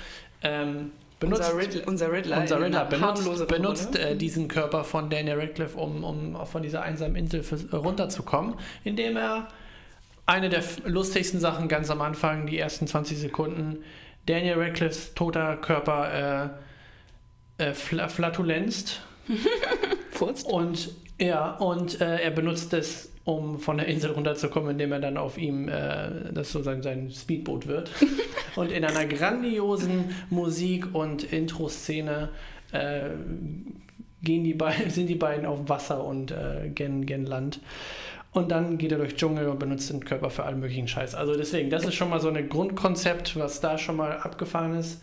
ähm, 0.42 0.92
benutzt. 1.20 1.42
unser 1.42 1.58
Riddler, 1.58 1.88
unser 1.88 2.12
Riddler, 2.12 2.38
Unser 2.42 2.62
Riddler 2.62 2.86
benutzt, 2.86 3.48
benutzt 3.48 3.96
Rolle. 3.96 4.10
äh, 4.12 4.16
diesen 4.16 4.48
Körper 4.48 4.84
von 4.84 5.10
Daniel 5.10 5.40
Radcliffe, 5.40 5.78
um, 5.78 6.04
um 6.04 6.46
von 6.46 6.64
dieser 6.64 6.82
einsamen 6.82 7.16
Insel 7.16 7.44
für, 7.44 7.56
äh, 7.56 7.76
runterzukommen, 7.76 8.56
indem 8.84 9.18
er 9.18 9.50
eine 10.26 10.50
der 10.50 10.64
lustigsten 10.86 11.40
Sachen 11.40 11.68
ganz 11.68 11.92
am 11.92 12.02
Anfang, 12.02 12.48
die 12.48 12.58
ersten 12.58 12.88
20 12.88 13.20
Sekunden, 13.20 13.84
Daniel 14.26 14.58
Radcliffes 14.58 15.14
toter 15.14 15.58
Körper 15.58 16.58
äh, 17.58 17.74
fla 17.74 18.08
flatulenzt 18.08 19.02
und 20.46 20.90
ja, 21.20 21.52
und 21.58 22.02
äh, 22.02 22.22
er 22.22 22.32
benutzt 22.32 22.74
es, 22.74 23.12
um 23.24 23.60
von 23.60 23.78
der 23.78 23.88
Insel 23.88 24.12
runterzukommen, 24.12 24.72
indem 24.72 24.92
er 24.92 25.00
dann 25.00 25.18
auf 25.18 25.38
ihm, 25.38 25.70
äh, 25.70 26.32
das 26.34 26.52
sozusagen 26.52 26.82
sein 26.82 27.10
Speedboot 27.10 27.68
wird. 27.68 27.92
und 28.56 28.72
in 28.72 28.84
einer 28.84 29.06
grandiosen 29.06 30.14
Musik- 30.30 30.94
und 30.94 31.24
Intro-Szene 31.24 32.30
äh, 32.72 33.12
gehen 34.24 34.44
die 34.44 34.54
beiden, 34.54 34.90
sind 34.90 35.08
die 35.08 35.16
beiden 35.16 35.46
auf 35.46 35.70
Wasser 35.70 36.04
und 36.04 36.32
äh, 36.32 36.70
gen, 36.74 37.06
gen 37.06 37.26
Land. 37.26 37.60
Und 38.34 38.50
dann 38.52 38.78
geht 38.80 38.92
er 38.92 38.98
durch 38.98 39.16
Dschungel 39.16 39.48
und 39.48 39.60
benutzt 39.60 39.92
den 39.92 40.04
Körper 40.04 40.30
für 40.32 40.44
allen 40.44 40.60
möglichen 40.60 40.88
Scheiß. 40.88 41.14
Also 41.14 41.36
deswegen, 41.38 41.70
das 41.70 41.86
ist 41.86 41.94
schon 41.94 42.10
mal 42.10 42.20
so 42.20 42.30
ein 42.30 42.50
Grundkonzept, 42.50 43.38
was 43.38 43.62
da 43.62 43.78
schon 43.78 43.96
mal 43.96 44.18
abgefahren 44.18 44.76
ist. 44.76 45.02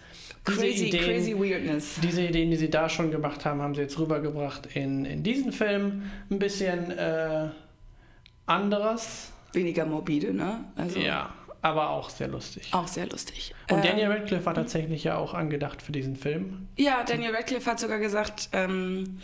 Diese 0.49 0.61
Crazy, 0.61 0.87
Ideen- 0.88 1.05
crazy 1.05 1.38
Weirdness. 1.38 1.94
diese 2.03 2.23
Ideen, 2.23 2.50
die 2.50 2.56
sie 2.56 2.71
da 2.71 2.88
schon 2.88 3.11
gemacht 3.11 3.44
haben, 3.44 3.61
haben 3.62 3.75
sie 3.75 3.82
jetzt 3.82 3.99
rübergebracht 3.99 4.67
in, 4.75 5.05
in 5.05 5.23
diesen 5.23 5.53
Film. 5.53 6.11
Ein 6.31 6.38
bisschen 6.38 6.91
äh, 6.91 7.49
anderes, 8.47 9.32
Weniger 9.53 9.85
morbide, 9.85 10.32
ne? 10.32 10.65
Also 10.77 11.00
ja, 11.00 11.31
aber 11.61 11.91
auch 11.91 12.09
sehr 12.09 12.29
lustig. 12.29 12.69
auch 12.73 12.87
sehr 12.87 13.06
lustig. 13.09 13.53
Und 13.71 13.79
Äh, 13.85 13.88
Daniel 13.88 14.06
Radcliffe 14.12 14.47
war 14.47 14.55
tatsächlich 14.55 15.05
ja 15.05 15.17
auch 15.17 15.35
angedacht 15.35 15.82
für 15.82 15.93
diesen 15.93 16.17
Film. 16.17 16.69
Ja, 16.77 17.03
Daniel 17.05 17.35
Radcliffe 17.35 17.69
hat 17.71 17.81
sogar 17.81 17.99
gesagt, 17.99 18.49
ähm, 18.53 19.19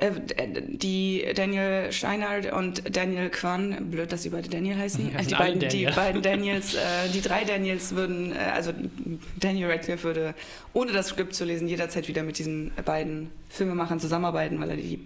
äh, 0.00 0.62
die 0.66 1.24
Daniel 1.34 1.92
Steinhardt 1.92 2.52
und 2.52 2.96
Daniel 2.96 3.28
Kwan, 3.30 3.90
blöd, 3.90 4.10
dass 4.12 4.22
sie 4.22 4.30
beide 4.30 4.48
Daniel 4.48 4.76
heißen, 4.76 5.12
Ja, 5.12 5.18
äh, 5.20 5.24
die, 5.24 5.34
beiden, 5.34 5.60
die 5.60 5.66
Daniel. 5.68 5.92
beiden 5.92 6.22
Daniels, 6.30 6.74
äh, 6.74 6.78
die 7.12 7.20
drei 7.20 7.44
Daniels 7.44 7.94
würden, 7.94 8.32
äh, 8.32 8.38
also 8.38 8.72
Daniel 9.38 9.70
Radcliffe 9.70 10.04
würde, 10.04 10.34
ohne 10.72 10.92
das 10.92 11.08
Skript 11.08 11.34
zu 11.34 11.44
lesen, 11.44 11.68
jederzeit 11.68 12.08
wieder 12.08 12.22
mit 12.22 12.38
diesen 12.38 12.72
beiden 12.84 13.30
Filmemachern 13.48 14.00
zusammenarbeiten, 14.00 14.60
weil 14.60 14.70
er 14.70 14.76
die 14.76 15.00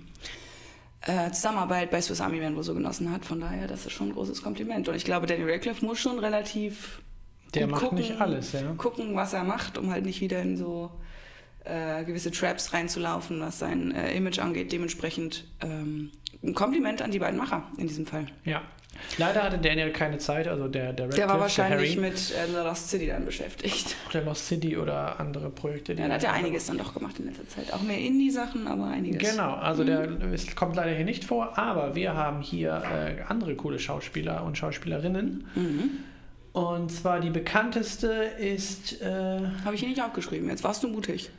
äh, 1.02 1.30
Zusammenarbeit 1.32 1.90
bei 1.90 2.00
Swiss 2.00 2.20
Army 2.20 2.40
Man 2.40 2.56
wohl 2.56 2.62
so 2.62 2.74
genossen 2.74 3.10
hat. 3.12 3.24
Von 3.24 3.40
daher, 3.40 3.66
das 3.66 3.84
ist 3.86 3.92
schon 3.92 4.08
ein 4.08 4.14
großes 4.14 4.42
Kompliment. 4.42 4.88
Und 4.88 4.94
ich 4.94 5.04
glaube, 5.04 5.26
Daniel 5.26 5.50
Radcliffe 5.50 5.84
muss 5.84 5.98
schon 5.98 6.18
relativ 6.18 7.02
Der 7.54 7.66
macht 7.66 7.82
gucken, 7.82 7.98
nicht 7.98 8.20
alles, 8.20 8.52
ja. 8.52 8.72
gucken, 8.78 9.14
was 9.14 9.32
er 9.34 9.44
macht, 9.44 9.76
um 9.76 9.90
halt 9.90 10.06
nicht 10.06 10.20
wieder 10.20 10.40
in 10.40 10.56
so 10.56 10.90
äh, 11.64 12.04
gewisse 12.04 12.30
Traps 12.30 12.72
reinzulaufen, 12.72 13.40
was 13.40 13.58
sein 13.58 13.92
äh, 13.92 14.14
Image 14.16 14.38
angeht. 14.38 14.72
Dementsprechend 14.72 15.44
ähm, 15.62 16.10
ein 16.42 16.54
Kompliment 16.54 17.00
an 17.02 17.10
die 17.10 17.18
beiden 17.18 17.38
Macher 17.38 17.64
in 17.78 17.86
diesem 17.86 18.06
Fall. 18.06 18.26
Ja. 18.44 18.62
Leider 19.18 19.42
hatte 19.42 19.58
Daniel 19.58 19.90
keine 19.90 20.18
Zeit, 20.18 20.46
also 20.46 20.68
der, 20.68 20.92
der 20.92 21.06
Radcliffe, 21.06 21.16
Der 21.16 21.28
war 21.28 21.40
wahrscheinlich 21.40 21.94
der 21.94 22.00
mit 22.02 22.14
äh, 22.14 22.46
The 22.46 22.52
Lost 22.62 22.90
City 22.90 23.08
dann 23.08 23.24
beschäftigt. 23.24 23.96
der 24.12 24.22
Lost 24.22 24.46
City 24.46 24.76
oder 24.76 25.18
andere 25.18 25.50
Projekte. 25.50 25.96
die 25.96 26.00
Ja, 26.02 26.06
der 26.06 26.16
hat 26.16 26.24
er- 26.24 26.32
einiges 26.32 26.66
dann 26.66 26.78
doch 26.78 26.94
gemacht 26.94 27.18
in 27.18 27.26
letzter 27.26 27.48
Zeit. 27.48 27.72
Auch 27.72 27.82
mehr 27.82 27.98
Indie-Sachen, 27.98 28.68
aber 28.68 28.86
einiges. 28.86 29.28
Genau, 29.32 29.54
also 29.54 29.82
der 29.82 30.08
es 30.32 30.54
kommt 30.54 30.76
leider 30.76 30.92
hier 30.94 31.04
nicht 31.04 31.24
vor, 31.24 31.58
aber 31.58 31.96
wir 31.96 32.14
haben 32.14 32.40
hier 32.40 32.82
äh, 33.18 33.22
andere 33.26 33.56
coole 33.56 33.80
Schauspieler 33.80 34.44
und 34.44 34.56
Schauspielerinnen. 34.56 35.44
Mhm. 35.56 35.90
Und 36.52 36.92
zwar 36.92 37.18
die 37.18 37.30
bekannteste 37.30 38.06
ist, 38.38 39.02
äh, 39.02 39.40
Habe 39.64 39.74
ich 39.74 39.80
hier 39.80 39.88
nicht 39.88 40.02
aufgeschrieben. 40.02 40.48
Jetzt 40.48 40.62
warst 40.62 40.84
du 40.84 40.88
mutig. 40.88 41.30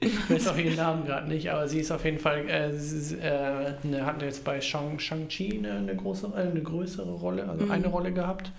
Ich 0.00 0.30
weiß 0.30 0.48
auch 0.48 0.56
ihren 0.56 0.76
Namen 0.76 1.04
gerade 1.06 1.28
nicht, 1.28 1.50
aber 1.50 1.66
sie 1.68 1.80
ist 1.80 1.90
auf 1.90 2.04
jeden 2.04 2.18
Fall, 2.18 2.48
äh, 2.48 2.72
sie, 2.72 2.98
ist, 2.98 3.12
äh, 3.22 3.72
ne, 3.82 4.04
hat 4.04 4.20
jetzt 4.22 4.44
bei 4.44 4.60
Shang- 4.60 4.98
Shang-Chi 4.98 5.58
eine, 5.58 5.72
eine, 5.78 5.96
große, 5.96 6.32
äh, 6.36 6.40
eine 6.50 6.62
größere 6.62 7.10
Rolle, 7.12 7.48
also 7.48 7.64
Mhm. 7.64 7.70
eine 7.70 7.86
Rolle 7.88 8.12
gehabt. 8.12 8.52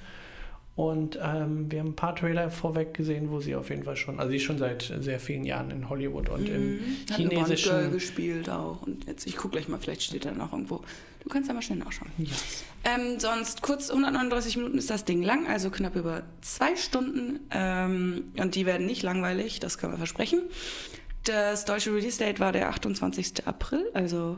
Und 0.76 1.18
ähm, 1.24 1.72
wir 1.72 1.80
haben 1.80 1.90
ein 1.92 1.96
paar 1.96 2.16
Trailer 2.18 2.50
vorweg 2.50 2.94
gesehen, 2.94 3.32
wo 3.32 3.40
sie 3.40 3.56
auf 3.56 3.70
jeden 3.70 3.84
Fall 3.84 3.96
schon, 3.96 4.20
also 4.20 4.30
sie 4.32 4.38
ist 4.38 4.44
schon 4.44 4.58
seit 4.58 4.94
sehr 5.00 5.22
vielen 5.22 5.46
Jahren 5.46 5.72
in 5.72 5.90
Hollywood 5.90 6.28
und 6.28 6.50
im 6.50 6.74
Mhm. 6.76 6.80
Hat 7.10 7.18
eine 7.20 7.30
chinesischen. 7.30 7.70
Bond-Girl 7.72 7.92
gespielt 7.92 8.50
auch. 8.50 8.82
Und 8.82 9.06
jetzt, 9.08 9.26
ich 9.26 9.38
gucke 9.38 9.54
gleich 9.54 9.70
mal, 9.70 9.80
vielleicht 9.80 10.04
steht 10.04 10.26
da 10.26 10.32
noch 10.32 10.52
irgendwo. 10.52 10.82
Du 11.24 11.30
kannst 11.30 11.48
ja 11.48 11.54
mal 11.56 11.62
schnell 11.62 11.80
nachschauen. 11.80 12.12
Ja. 12.18 12.26
Ähm, 12.84 13.20
sonst 13.20 13.62
kurz 13.62 13.90
139 13.90 14.58
Minuten 14.58 14.78
ist 14.78 14.90
das 14.90 15.06
Ding 15.06 15.24
lang, 15.24 15.48
also 15.48 15.70
knapp 15.70 15.96
über 15.96 16.24
zwei 16.42 16.76
Stunden. 16.76 17.40
Ähm, 17.52 18.26
und 18.38 18.56
die 18.56 18.66
werden 18.66 18.86
nicht 18.86 19.02
langweilig, 19.02 19.60
das 19.62 19.78
können 19.78 19.94
wir 19.94 19.98
versprechen. 19.98 20.42
Das 21.24 21.66
deutsche 21.66 21.96
Release 21.96 22.20
Date 22.20 22.40
war 22.40 22.52
der 22.52 22.70
28. 22.70 23.48
April, 23.48 23.90
also 23.94 24.38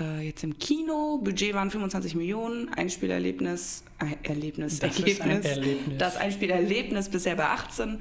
äh, 0.00 0.26
jetzt 0.26 0.44
im 0.44 0.58
Kino. 0.58 1.18
Budget 1.18 1.54
waren 1.54 1.70
25 1.70 2.14
Millionen. 2.14 2.68
Einspielerlebnis, 2.72 3.84
äh, 4.00 4.28
Erlebnis, 4.28 4.78
Das 4.78 4.98
ist 4.98 5.20
ein 5.20 5.30
Ergebnis. 5.30 5.56
Erlebnis. 5.56 5.98
Das 5.98 6.16
Einspielerlebnis 6.16 7.08
bisher 7.08 7.36
bei 7.36 7.46
18. 7.46 8.00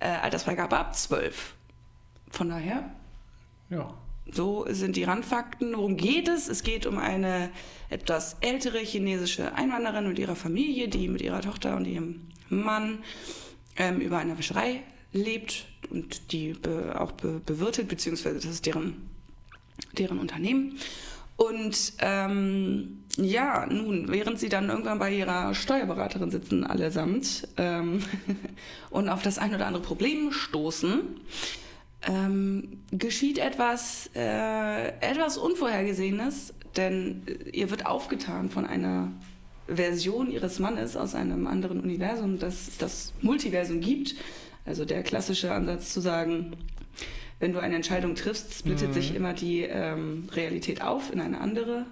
Äh, 0.00 0.06
Altersfreigabe 0.08 0.76
ab 0.76 0.94
12. 0.94 1.54
Von 2.30 2.48
daher, 2.50 2.90
ja. 3.70 3.94
So 4.30 4.66
sind 4.68 4.96
die 4.96 5.04
Randfakten. 5.04 5.74
Worum 5.76 5.96
geht 5.96 6.28
es? 6.28 6.48
Es 6.48 6.62
geht 6.64 6.84
um 6.86 6.98
eine 6.98 7.50
etwas 7.88 8.36
ältere 8.40 8.78
chinesische 8.78 9.54
Einwanderin 9.54 10.08
mit 10.08 10.18
ihrer 10.18 10.34
Familie, 10.34 10.88
die 10.88 11.08
mit 11.08 11.22
ihrer 11.22 11.40
Tochter 11.40 11.76
und 11.76 11.84
ihrem 11.84 12.22
Mann 12.48 12.98
ähm, 13.76 14.00
über 14.00 14.18
einer 14.18 14.36
Wäscherei 14.36 14.82
lebt 15.12 15.66
und 15.90 16.32
die 16.32 16.54
be 16.54 17.00
auch 17.00 17.12
be 17.12 17.40
bewirtet, 17.44 17.88
beziehungsweise 17.88 18.36
das 18.36 18.46
ist 18.46 18.66
deren, 18.66 19.08
deren 19.96 20.18
Unternehmen. 20.18 20.78
Und 21.36 21.92
ähm, 22.00 23.04
ja, 23.16 23.66
nun, 23.66 24.08
während 24.08 24.38
sie 24.38 24.48
dann 24.48 24.68
irgendwann 24.68 24.98
bei 24.98 25.12
ihrer 25.12 25.54
Steuerberaterin 25.54 26.30
sitzen, 26.30 26.64
allesamt, 26.64 27.48
ähm, 27.56 28.02
und 28.90 29.08
auf 29.08 29.22
das 29.22 29.38
ein 29.38 29.54
oder 29.54 29.66
andere 29.66 29.82
Problem 29.82 30.32
stoßen, 30.32 31.00
ähm, 32.08 32.82
geschieht 32.90 33.38
etwas, 33.38 34.10
äh, 34.14 34.88
etwas 35.00 35.38
Unvorhergesehenes, 35.38 36.54
denn 36.76 37.22
ihr 37.52 37.70
wird 37.70 37.86
aufgetan 37.86 38.50
von 38.50 38.66
einer 38.66 39.12
Version 39.66 40.30
ihres 40.30 40.58
Mannes 40.58 40.96
aus 40.96 41.14
einem 41.14 41.46
anderen 41.46 41.80
Universum, 41.80 42.38
dass 42.38 42.68
es 42.68 42.78
das 42.78 43.12
Multiversum 43.22 43.80
gibt. 43.80 44.14
Also 44.64 44.84
der 44.84 45.02
klassische 45.02 45.52
Ansatz 45.52 45.92
zu 45.92 46.00
sagen, 46.00 46.56
wenn 47.38 47.52
du 47.52 47.60
eine 47.60 47.76
Entscheidung 47.76 48.14
triffst, 48.14 48.54
splittet 48.54 48.88
mhm. 48.88 48.94
sich 48.94 49.14
immer 49.14 49.34
die 49.34 49.62
ähm, 49.62 50.28
Realität 50.32 50.82
auf 50.82 51.12
in 51.12 51.20
eine 51.20 51.40
andere. 51.40 51.86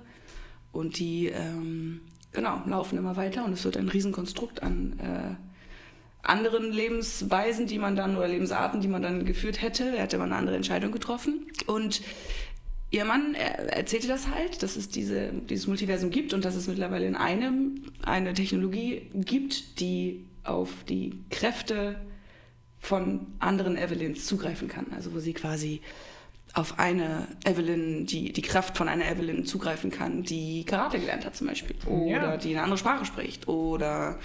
Und 0.73 0.99
die 0.99 1.27
ähm, 1.27 2.01
genau 2.33 2.63
laufen 2.67 2.99
immer 2.99 3.17
weiter. 3.17 3.45
Und 3.45 3.53
es 3.53 3.65
wird 3.65 3.77
ein 3.77 3.89
Riesenkonstrukt 3.89 4.63
an 4.63 4.99
äh, 4.99 6.27
anderen 6.27 6.73
Lebensweisen, 6.73 7.67
die 7.67 7.79
man 7.79 7.97
dann 7.97 8.17
oder 8.17 8.29
Lebensarten, 8.29 8.81
die 8.81 8.89
man 8.89 9.03
dann 9.03 9.25
geführt 9.25 9.61
hätte, 9.63 9.93
hätte 9.93 10.19
man 10.19 10.31
eine 10.31 10.37
andere 10.37 10.57
Entscheidung 10.57 10.91
getroffen. 10.91 11.47
Und 11.67 12.01
ihr 12.91 13.05
Mann 13.05 13.35
erzählte 13.35 14.09
das 14.09 14.29
halt, 14.29 14.63
dass 14.63 14.77
es 14.77 14.89
diese, 14.89 15.33
dieses 15.33 15.67
Multiversum 15.67 16.11
gibt 16.11 16.33
und 16.33 16.45
dass 16.45 16.55
es 16.55 16.67
mittlerweile 16.67 17.07
in 17.07 17.17
einem 17.17 17.83
eine 18.03 18.33
Technologie 18.33 19.11
gibt, 19.13 19.81
die 19.81 20.25
auf 20.45 20.71
die 20.89 21.25
Kräfte 21.31 21.97
von 22.87 23.26
anderen 23.38 23.76
Evelyns 23.76 24.26
zugreifen 24.26 24.69
kann. 24.69 24.87
Also 24.95 25.14
wo 25.14 25.19
sie 25.19 25.33
quasi 25.33 25.81
auf 26.55 26.79
eine 26.79 27.26
Evelyn, 27.45 28.07
die 28.07 28.33
die 28.33 28.43
Kraft 28.43 28.76
von 28.76 28.88
einer 28.88 29.11
Evelyn 29.11 29.45
zugreifen 29.45 29.91
kann, 29.91 30.23
die 30.23 30.64
Karate 30.64 31.00
gelernt 31.00 31.26
hat 31.26 31.35
zum 31.35 31.49
Beispiel. 31.49 31.75
Oder 31.87 32.11
ja. 32.11 32.37
die 32.37 32.50
eine 32.50 32.62
andere 32.62 32.79
Sprache 32.79 33.05
spricht. 33.05 33.49
Oder 33.49 34.19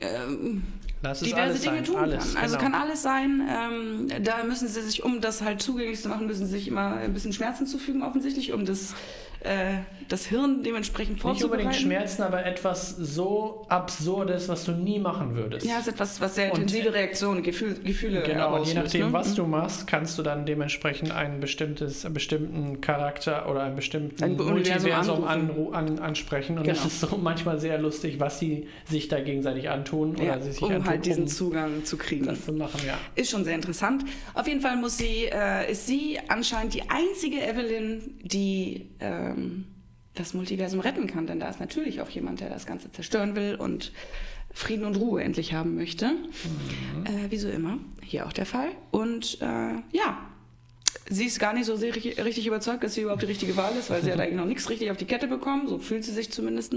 ähm, 0.00 0.64
diverse 1.02 1.24
Dinge 1.60 1.76
sein. 1.76 1.84
tun 1.84 1.96
alles, 1.96 2.34
kann. 2.34 2.42
Also 2.42 2.58
genau. 2.58 2.70
kann 2.70 2.82
alles 2.82 3.02
sein. 3.02 3.48
Ähm, 3.48 4.24
da 4.24 4.42
müssen 4.42 4.66
sie 4.66 4.82
sich, 4.82 5.04
um 5.04 5.20
das 5.20 5.40
halt 5.40 5.62
zugänglich 5.62 6.02
zu 6.02 6.08
machen, 6.08 6.26
müssen 6.26 6.46
sie 6.46 6.52
sich 6.52 6.68
immer 6.68 6.96
ein 6.96 7.14
bisschen 7.14 7.32
Schmerzen 7.32 7.66
zufügen, 7.66 8.02
offensichtlich, 8.02 8.52
um 8.52 8.64
das 8.64 8.94
äh, 9.40 9.78
das 10.08 10.26
Hirn 10.26 10.62
dementsprechend 10.62 11.20
vorzubereiten. 11.20 11.66
Nicht 11.66 11.76
unbedingt 11.76 11.94
Schmerzen, 11.94 12.22
aber 12.22 12.46
etwas 12.46 12.90
so 12.96 13.66
Absurdes, 13.68 14.48
was 14.48 14.64
du 14.64 14.72
nie 14.72 14.98
machen 14.98 15.34
würdest. 15.34 15.66
Ja, 15.66 15.74
es 15.74 15.86
ist 15.86 15.94
etwas, 15.94 16.20
was 16.20 16.36
sehr 16.36 16.50
intensive 16.50 16.92
Reaktionen, 16.92 17.42
Gefühl, 17.42 17.74
Gefühle 17.82 18.22
Genau, 18.22 18.56
und 18.56 18.66
je 18.66 18.74
nachdem, 18.74 19.08
ne? 19.08 19.12
was 19.12 19.34
du 19.34 19.44
mhm. 19.44 19.50
machst, 19.50 19.86
kannst 19.86 20.18
du 20.18 20.22
dann 20.22 20.46
dementsprechend 20.46 21.10
einen 21.10 21.40
bestimmtes, 21.40 22.06
bestimmten 22.12 22.80
Charakter 22.80 23.50
oder 23.50 23.62
einen 23.62 23.76
bestimmten 23.76 24.22
ein 24.22 24.36
Multiversum 24.36 25.24
an, 25.24 25.50
an, 25.72 25.98
ansprechen. 25.98 26.58
Und 26.58 26.64
genau. 26.64 26.76
das 26.76 26.86
ist 26.86 27.00
so 27.00 27.16
manchmal 27.16 27.58
sehr 27.58 27.78
lustig, 27.78 28.20
was 28.20 28.38
sie 28.38 28.68
sich 28.84 29.08
da 29.08 29.20
gegenseitig 29.20 29.68
antun. 29.68 30.16
Ja, 30.16 30.34
oder 30.34 30.40
sich 30.42 30.62
um 30.62 30.70
antun, 30.70 30.86
halt 30.86 31.06
diesen 31.06 31.24
um 31.24 31.28
Zugang 31.28 31.84
zu 31.84 31.96
kriegen. 31.96 32.26
Das 32.26 32.44
zu 32.44 32.52
machen, 32.52 32.80
ja. 32.86 32.98
Ist 33.14 33.30
schon 33.30 33.44
sehr 33.44 33.54
interessant. 33.54 34.04
Auf 34.34 34.46
jeden 34.46 34.60
Fall 34.60 34.76
muss 34.76 34.98
sie, 34.98 35.24
äh, 35.24 35.70
ist 35.70 35.86
sie 35.86 36.18
anscheinend 36.28 36.74
die 36.74 36.82
einzige 36.88 37.42
Evelyn, 37.42 38.18
die 38.22 38.88
ähm, 39.30 39.66
das 40.14 40.34
Multiversum 40.34 40.80
retten 40.80 41.06
kann. 41.06 41.26
Denn 41.26 41.40
da 41.40 41.48
ist 41.48 41.60
natürlich 41.60 42.00
auch 42.00 42.08
jemand, 42.10 42.40
der 42.40 42.48
das 42.48 42.66
Ganze 42.66 42.90
zerstören 42.90 43.36
will 43.36 43.54
und 43.54 43.92
Frieden 44.52 44.84
und 44.84 44.96
Ruhe 44.96 45.22
endlich 45.22 45.52
haben 45.52 45.74
möchte. 45.74 46.08
Mhm. 46.08 47.06
Äh, 47.06 47.30
wie 47.30 47.36
so 47.36 47.48
immer. 47.48 47.78
Hier 48.02 48.26
auch 48.26 48.32
der 48.32 48.46
Fall. 48.46 48.70
Und 48.90 49.38
äh, 49.42 49.74
ja, 49.92 50.18
sie 51.08 51.26
ist 51.26 51.38
gar 51.38 51.52
nicht 51.52 51.66
so 51.66 51.76
sehr 51.76 51.94
richtig, 51.94 52.22
richtig, 52.24 52.46
überzeugt, 52.46 52.82
dass 52.82 52.94
sie 52.94 53.02
überhaupt 53.02 53.22
die 53.22 53.26
richtige 53.26 53.56
Wahl 53.56 53.76
ist, 53.76 53.90
weil 53.90 54.02
sie 54.02 54.10
hat 54.10 54.18
eigentlich 54.18 54.36
noch 54.36 54.46
nichts 54.46 54.68
richtig 54.70 54.90
auf 54.90 54.96
die 54.96 55.04
Kette 55.04 55.28
bekommen. 55.28 55.68
So 55.68 55.78
fühlt 55.78 56.04
sie 56.04 56.12
sich 56.12 56.32
zumindest. 56.32 56.74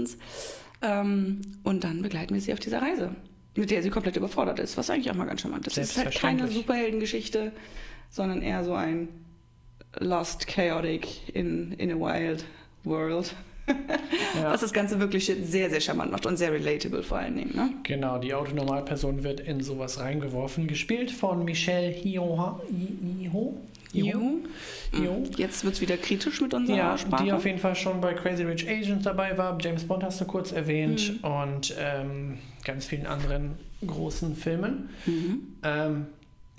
Ähm, 0.82 1.40
und 1.62 1.84
dann 1.84 2.02
begleiten 2.02 2.34
wir 2.34 2.40
sie 2.40 2.52
auf 2.52 2.60
dieser 2.60 2.82
Reise, 2.82 3.14
mit 3.56 3.70
der 3.70 3.82
sie 3.82 3.90
komplett 3.90 4.16
überfordert 4.16 4.58
ist, 4.58 4.76
was 4.76 4.90
eigentlich 4.90 5.10
auch 5.10 5.16
mal 5.16 5.26
ganz 5.26 5.40
charmant 5.40 5.66
ist. 5.66 5.78
Es 5.78 5.90
ist 5.90 5.98
halt 5.98 6.14
keine 6.14 6.48
Superheldengeschichte, 6.48 7.52
sondern 8.10 8.42
eher 8.42 8.64
so 8.64 8.74
ein 8.74 9.08
Lost 9.98 10.46
Chaotic 10.46 11.34
in, 11.34 11.72
in 11.72 11.90
a 11.90 11.94
Wild 11.94 12.44
World. 12.84 13.34
ja. 14.34 14.50
Was 14.50 14.60
das 14.62 14.72
Ganze 14.72 14.98
wirklich 14.98 15.26
sehr, 15.26 15.70
sehr 15.70 15.80
charmant 15.80 16.10
macht 16.10 16.26
und 16.26 16.36
sehr 16.36 16.52
relatable 16.52 17.02
vor 17.02 17.18
allen 17.18 17.36
Dingen. 17.36 17.54
Ne? 17.54 17.70
Genau, 17.82 18.18
die 18.18 18.34
Autonormalperson 18.34 19.22
wird 19.22 19.40
in 19.40 19.62
sowas 19.62 20.00
reingeworfen, 20.00 20.66
gespielt 20.66 21.10
von 21.10 21.44
Michelle 21.44 21.90
Hio. 21.90 22.60
Hio? 22.68 23.54
Jo. 23.92 24.40
Jo. 24.92 25.24
Jetzt 25.36 25.64
wird 25.64 25.74
es 25.74 25.80
wieder 25.80 25.96
kritisch 25.96 26.40
mit 26.40 26.54
unserer 26.54 26.76
ja, 26.76 26.98
Sprache. 26.98 27.24
Die 27.24 27.32
auf 27.32 27.44
jeden 27.44 27.58
Fall 27.58 27.74
schon 27.74 28.00
bei 28.00 28.14
Crazy 28.14 28.44
Rich 28.44 28.68
Asians 28.68 29.04
dabei 29.04 29.36
war. 29.36 29.58
James 29.60 29.84
Bond 29.84 30.04
hast 30.04 30.20
du 30.20 30.24
kurz 30.24 30.52
erwähnt 30.52 31.20
mhm. 31.22 31.28
und 31.28 31.74
ähm, 31.78 32.38
ganz 32.64 32.86
vielen 32.86 33.06
anderen 33.06 33.56
großen 33.84 34.36
Filmen. 34.36 34.90
Mhm. 35.06 35.56
Ähm, 35.62 36.06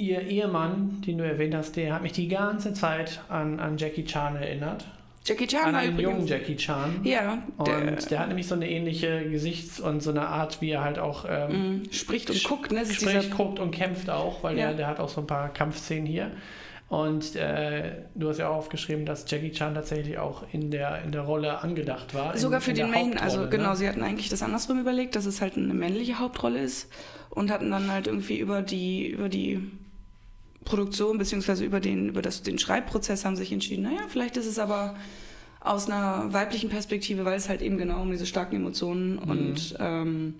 ihr 0.01 0.21
Ehemann, 0.21 1.01
den 1.05 1.17
du 1.17 1.25
erwähnt 1.25 1.55
hast, 1.55 1.75
der 1.75 1.93
hat 1.93 2.01
mich 2.01 2.11
die 2.13 2.27
ganze 2.27 2.73
Zeit 2.73 3.21
an, 3.29 3.59
an 3.59 3.77
Jackie 3.77 4.05
Chan 4.05 4.35
erinnert. 4.35 4.85
Jackie 5.23 5.45
Chan 5.45 5.65
an 5.65 5.75
einen 5.75 5.99
jungen 5.99 6.25
Jackie 6.25 6.55
Chan. 6.55 7.01
Ja. 7.03 7.43
Und 7.57 8.09
der, 8.09 8.19
hat 8.19 8.27
nämlich 8.27 8.47
so 8.47 8.55
eine 8.55 8.69
ähnliche 8.69 9.29
Gesichts- 9.29 9.79
und 9.79 10.01
so 10.01 10.09
eine 10.09 10.27
Art, 10.27 10.61
wie 10.61 10.71
er 10.71 10.83
halt 10.83 10.97
auch 10.97 11.25
ähm, 11.29 11.83
mm, 11.83 11.91
spricht 11.91 12.31
und 12.31 12.43
guckt. 12.43 12.71
Ne? 12.71 12.85
Spricht, 12.85 13.29
guckt 13.29 13.59
und 13.59 13.71
kämpft 13.71 14.09
auch, 14.09 14.43
weil 14.43 14.57
ja. 14.57 14.67
der, 14.67 14.77
der 14.77 14.87
hat 14.87 14.99
auch 14.99 15.09
so 15.09 15.21
ein 15.21 15.27
paar 15.27 15.53
Kampfszenen 15.53 16.07
hier. 16.07 16.31
Und 16.89 17.37
äh, 17.37 18.01
du 18.15 18.29
hast 18.29 18.39
ja 18.39 18.49
auch 18.49 18.55
aufgeschrieben, 18.55 19.05
dass 19.05 19.29
Jackie 19.29 19.51
Chan 19.51 19.75
tatsächlich 19.75 20.17
auch 20.17 20.43
in 20.51 20.71
der, 20.71 21.03
in 21.03 21.11
der 21.11 21.21
Rolle 21.21 21.59
angedacht 21.59 22.13
war. 22.13 22.35
Sogar 22.35 22.59
in, 22.59 22.63
für 22.63 22.71
in 22.71 22.77
den 22.77 22.91
Main, 22.91 23.17
also 23.17 23.47
genau, 23.47 23.69
ne? 23.69 23.75
sie 23.77 23.87
hatten 23.87 24.03
eigentlich 24.03 24.27
das 24.27 24.41
andersrum 24.41 24.79
überlegt, 24.79 25.15
dass 25.15 25.25
es 25.25 25.39
halt 25.39 25.55
eine 25.55 25.73
männliche 25.73 26.19
Hauptrolle 26.19 26.59
ist 26.59 26.91
und 27.29 27.49
hatten 27.49 27.71
dann 27.71 27.89
halt 27.91 28.07
irgendwie 28.07 28.39
über 28.39 28.61
die, 28.61 29.07
über 29.07 29.29
die 29.29 29.61
Produktion 30.65 31.17
beziehungsweise 31.17 31.65
über 31.65 31.79
den, 31.79 32.09
über 32.09 32.21
das, 32.21 32.43
den 32.43 32.59
Schreibprozess 32.59 33.25
haben 33.25 33.35
sich 33.35 33.51
entschieden, 33.51 33.83
naja, 33.83 34.01
vielleicht 34.07 34.37
ist 34.37 34.45
es 34.45 34.59
aber 34.59 34.95
aus 35.59 35.87
einer 35.87 36.33
weiblichen 36.33 36.69
Perspektive, 36.69 37.25
weil 37.25 37.37
es 37.37 37.49
halt 37.49 37.61
eben 37.61 37.77
genau 37.77 38.01
um 38.01 38.11
diese 38.11 38.25
starken 38.25 38.55
Emotionen 38.55 39.13
mhm. 39.13 39.29
und 39.29 39.75
ähm, 39.79 40.33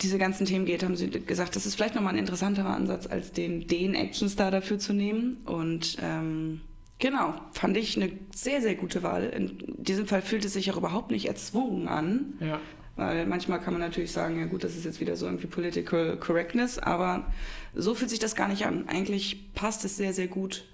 diese 0.00 0.18
ganzen 0.18 0.46
Themen 0.46 0.66
geht, 0.66 0.82
haben 0.82 0.96
sie 0.96 1.08
gesagt, 1.08 1.56
das 1.56 1.66
ist 1.66 1.74
vielleicht 1.74 1.94
nochmal 1.94 2.14
ein 2.14 2.18
interessanterer 2.18 2.74
Ansatz, 2.74 3.06
als 3.06 3.32
den, 3.32 3.66
den 3.66 3.94
Actionstar 3.94 4.50
dafür 4.50 4.78
zu 4.78 4.92
nehmen. 4.92 5.38
Und 5.46 5.96
ähm, 6.02 6.60
genau, 6.98 7.34
fand 7.52 7.76
ich 7.76 7.96
eine 7.96 8.12
sehr, 8.34 8.60
sehr 8.60 8.74
gute 8.74 9.02
Wahl. 9.02 9.24
In 9.24 9.58
diesem 9.82 10.06
Fall 10.06 10.22
fühlt 10.22 10.44
es 10.44 10.52
sich 10.52 10.70
auch 10.70 10.76
überhaupt 10.76 11.10
nicht 11.10 11.26
erzwungen 11.26 11.88
an. 11.88 12.34
Ja. 12.40 12.60
Weil 12.96 13.26
manchmal 13.26 13.58
kann 13.60 13.72
man 13.72 13.80
natürlich 13.80 14.12
sagen, 14.12 14.38
ja 14.38 14.46
gut, 14.46 14.64
das 14.64 14.76
ist 14.76 14.84
jetzt 14.84 15.00
wieder 15.00 15.16
so 15.16 15.26
irgendwie 15.26 15.46
Political 15.46 16.16
Correctness, 16.18 16.78
aber 16.78 17.26
so 17.74 17.94
fühlt 17.94 18.10
sich 18.10 18.18
das 18.18 18.36
gar 18.36 18.48
nicht 18.48 18.66
an. 18.66 18.86
Eigentlich 18.86 19.54
passt 19.54 19.84
es 19.84 19.96
sehr, 19.96 20.12
sehr 20.12 20.28
gut 20.28 20.64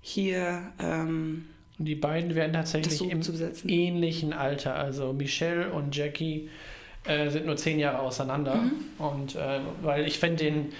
hier. 0.00 0.72
Ähm, 0.78 1.46
die 1.78 1.94
beiden 1.94 2.34
werden 2.34 2.52
tatsächlich 2.52 2.96
so 2.96 3.04
im 3.06 3.20
ähnlichen 3.66 4.32
Alter. 4.32 4.74
Also 4.74 5.12
Michelle 5.12 5.70
und 5.70 5.94
Jackie 5.94 6.48
äh, 7.04 7.30
sind 7.30 7.46
nur 7.46 7.56
zehn 7.56 7.78
Jahre 7.78 8.00
auseinander. 8.00 8.56
Mhm. 8.56 8.72
Und 8.98 9.36
äh, 9.36 9.60
weil 9.82 10.06
ich 10.06 10.18
finde 10.18 10.44
den, 10.44 10.72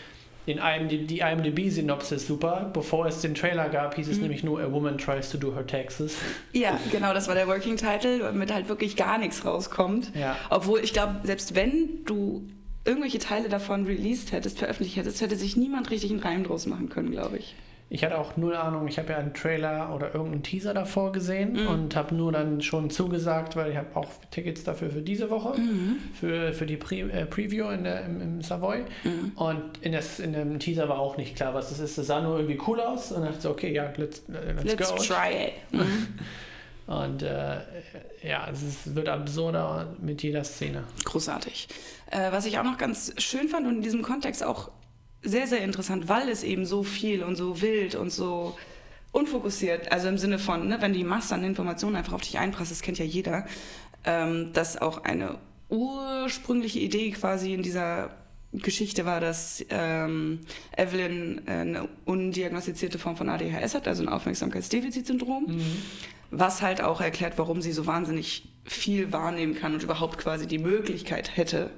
den 0.46 0.58
IMDb, 0.58 1.06
die 1.06 1.20
IMDb-Synopsis 1.20 2.26
super. 2.26 2.70
Bevor 2.72 3.06
es 3.06 3.20
den 3.20 3.34
Trailer 3.34 3.68
gab, 3.68 3.94
hieß 3.94 4.08
es 4.08 4.16
mhm. 4.16 4.22
nämlich 4.22 4.44
nur 4.44 4.60
A 4.60 4.70
Woman 4.72 4.98
Tries 4.98 5.30
to 5.30 5.38
Do 5.38 5.54
Her 5.54 5.66
Taxes. 5.66 6.16
Ja, 6.52 6.78
genau, 6.90 7.14
das 7.14 7.28
war 7.28 7.34
der 7.34 7.46
Working 7.46 7.76
Title, 7.76 8.18
damit 8.18 8.52
halt 8.52 8.68
wirklich 8.68 8.96
gar 8.96 9.18
nichts 9.18 9.44
rauskommt. 9.44 10.12
Ja. 10.14 10.36
Obwohl 10.48 10.80
ich 10.80 10.92
glaube, 10.92 11.20
selbst 11.24 11.54
wenn 11.54 12.04
du 12.04 12.42
irgendwelche 12.84 13.18
Teile 13.18 13.48
davon 13.48 13.84
released 13.84 14.32
hättest, 14.32 14.58
veröffentlicht 14.58 14.96
hättest, 14.96 15.20
hätte 15.20 15.36
sich 15.36 15.56
niemand 15.56 15.90
richtig 15.90 16.10
einen 16.10 16.20
Reim 16.20 16.44
draus 16.44 16.66
machen 16.66 16.88
können, 16.88 17.10
glaube 17.10 17.38
ich. 17.38 17.54
Ich 17.92 18.04
hatte 18.04 18.16
auch 18.16 18.36
null 18.36 18.54
Ahnung. 18.54 18.86
Ich 18.86 18.98
habe 19.00 19.10
ja 19.10 19.18
einen 19.18 19.34
Trailer 19.34 19.92
oder 19.92 20.14
irgendeinen 20.14 20.44
Teaser 20.44 20.72
davor 20.72 21.10
gesehen 21.10 21.54
mhm. 21.54 21.66
und 21.66 21.96
habe 21.96 22.14
nur 22.14 22.30
dann 22.30 22.62
schon 22.62 22.88
zugesagt, 22.88 23.56
weil 23.56 23.72
ich 23.72 23.76
habe 23.76 23.88
auch 23.96 24.08
Tickets 24.30 24.62
dafür 24.62 24.90
für 24.90 25.02
diese 25.02 25.28
Woche, 25.28 25.58
mhm. 25.58 25.96
für, 26.14 26.52
für 26.52 26.66
die 26.66 26.76
Pre 26.76 27.00
äh, 27.00 27.26
Preview 27.26 27.68
in 27.70 27.82
der, 27.82 28.04
im, 28.04 28.20
im 28.20 28.42
Savoy. 28.42 28.84
Mhm. 29.02 29.32
Und 29.34 29.78
in, 29.80 29.90
das, 29.90 30.20
in 30.20 30.32
dem 30.32 30.60
Teaser 30.60 30.88
war 30.88 31.00
auch 31.00 31.16
nicht 31.16 31.34
klar, 31.34 31.52
was 31.52 31.70
das 31.70 31.80
ist. 31.80 31.98
Das 31.98 32.06
sah 32.06 32.20
nur 32.20 32.38
irgendwie 32.38 32.60
cool 32.68 32.80
aus 32.80 33.10
und 33.10 33.24
dachte 33.24 33.40
so, 33.40 33.50
okay, 33.50 33.72
ja, 33.72 33.92
let's, 33.96 34.22
let's, 34.28 34.64
let's 34.64 34.90
go. 34.90 34.96
try 34.96 35.48
it. 35.48 35.52
Mhm. 35.80 36.08
Und 36.86 37.22
äh, 37.22 37.58
ja, 38.24 38.48
es 38.50 38.62
ist, 38.64 38.96
wird 38.96 39.08
absurder 39.08 39.94
mit 40.00 40.24
jeder 40.24 40.42
Szene. 40.42 40.82
Großartig. 41.04 41.68
Äh, 42.10 42.32
was 42.32 42.46
ich 42.46 42.58
auch 42.58 42.64
noch 42.64 42.78
ganz 42.78 43.14
schön 43.18 43.48
fand 43.48 43.68
und 43.68 43.76
in 43.76 43.82
diesem 43.82 44.02
Kontext 44.02 44.42
auch 44.42 44.72
sehr, 45.22 45.46
sehr 45.46 45.62
interessant, 45.62 46.08
weil 46.08 46.28
es 46.28 46.42
eben 46.42 46.64
so 46.64 46.82
viel 46.82 47.22
und 47.22 47.36
so 47.36 47.60
wild 47.60 47.94
und 47.94 48.10
so 48.10 48.56
unfokussiert, 49.12 49.90
also 49.92 50.08
im 50.08 50.18
Sinne 50.18 50.38
von, 50.38 50.68
ne, 50.68 50.80
wenn 50.80 50.92
die 50.92 51.04
Masse 51.04 51.34
an 51.34 51.44
Informationen 51.44 51.96
einfach 51.96 52.12
auf 52.12 52.22
dich 52.22 52.38
einprasst, 52.38 52.70
das 52.70 52.82
kennt 52.82 52.98
ja 52.98 53.04
jeder, 53.04 53.46
ähm, 54.04 54.52
dass 54.52 54.80
auch 54.80 55.04
eine 55.04 55.38
ursprüngliche 55.68 56.78
Idee 56.78 57.10
quasi 57.10 57.52
in 57.52 57.62
dieser 57.62 58.10
Geschichte 58.52 59.04
war, 59.04 59.20
dass 59.20 59.64
ähm, 59.70 60.40
Evelyn 60.76 61.42
äh, 61.46 61.50
eine 61.50 61.88
undiagnostizierte 62.04 62.98
Form 62.98 63.16
von 63.16 63.28
ADHS 63.28 63.74
hat, 63.74 63.86
also 63.86 64.02
ein 64.02 64.08
Aufmerksamkeitsdefizitsyndrom, 64.08 65.44
mhm. 65.48 65.76
was 66.30 66.62
halt 66.62 66.80
auch 66.82 67.00
erklärt, 67.00 67.34
warum 67.36 67.62
sie 67.62 67.72
so 67.72 67.86
wahnsinnig 67.86 68.48
viel 68.64 69.12
wahrnehmen 69.12 69.54
kann 69.54 69.74
und 69.74 69.82
überhaupt 69.82 70.18
quasi 70.18 70.46
die 70.46 70.58
Möglichkeit 70.58 71.36
hätte, 71.36 71.70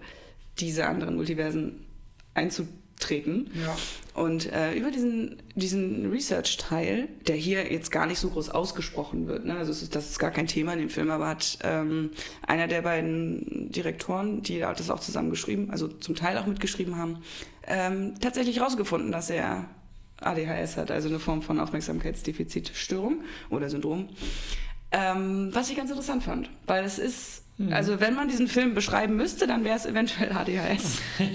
diese 0.58 0.87
anderen 0.87 1.16
Multiversen 1.16 1.87
einzubauen 2.34 2.81
treten. 2.99 3.50
Ja. 3.64 3.76
Und 4.14 4.52
äh, 4.52 4.75
über 4.75 4.90
diesen, 4.90 5.42
diesen 5.54 6.11
Research-Teil, 6.11 7.08
der 7.26 7.37
hier 7.37 7.72
jetzt 7.72 7.90
gar 7.90 8.06
nicht 8.06 8.18
so 8.18 8.28
groß 8.28 8.50
ausgesprochen 8.50 9.26
wird, 9.26 9.44
ne? 9.44 9.56
also 9.56 9.72
ist, 9.72 9.94
das 9.94 10.11
ist 10.11 10.18
gar 10.18 10.30
kein 10.30 10.46
Thema 10.46 10.75
in 10.75 10.80
dem 10.80 10.90
Film, 10.90 11.11
aber 11.11 11.28
hat 11.28 11.58
ähm, 11.62 12.11
einer 12.46 12.68
der 12.68 12.82
beiden 12.82 13.70
Direktoren, 13.72 14.42
die 14.42 14.61
das 14.61 14.90
auch 14.90 15.00
zusammengeschrieben, 15.00 15.70
also 15.70 15.88
zum 15.88 16.14
Teil 16.14 16.37
auch 16.37 16.46
mitgeschrieben 16.46 16.96
haben, 16.96 17.18
ähm, 17.66 18.14
tatsächlich 18.20 18.58
herausgefunden, 18.58 19.12
dass 19.12 19.30
er 19.30 19.68
ADHS 20.20 20.76
hat, 20.76 20.90
also 20.90 21.08
eine 21.08 21.18
Form 21.18 21.42
von 21.42 21.58
Aufmerksamkeitsdefizitstörung 21.58 23.22
oder 23.50 23.68
Syndrom. 23.70 24.08
Ähm, 24.92 25.49
was 25.52 25.70
ich 25.70 25.76
ganz 25.76 25.90
interessant 25.90 26.22
fand, 26.22 26.50
weil 26.66 26.84
es 26.84 26.99
ist, 26.99 27.44
mhm. 27.56 27.72
also 27.72 27.99
wenn 28.00 28.14
man 28.14 28.28
diesen 28.28 28.46
Film 28.46 28.75
beschreiben 28.75 29.16
müsste, 29.16 29.46
dann 29.46 29.64
wäre 29.64 29.76
es 29.76 29.87
eventuell 29.87 30.32
ADHS. 30.32 30.99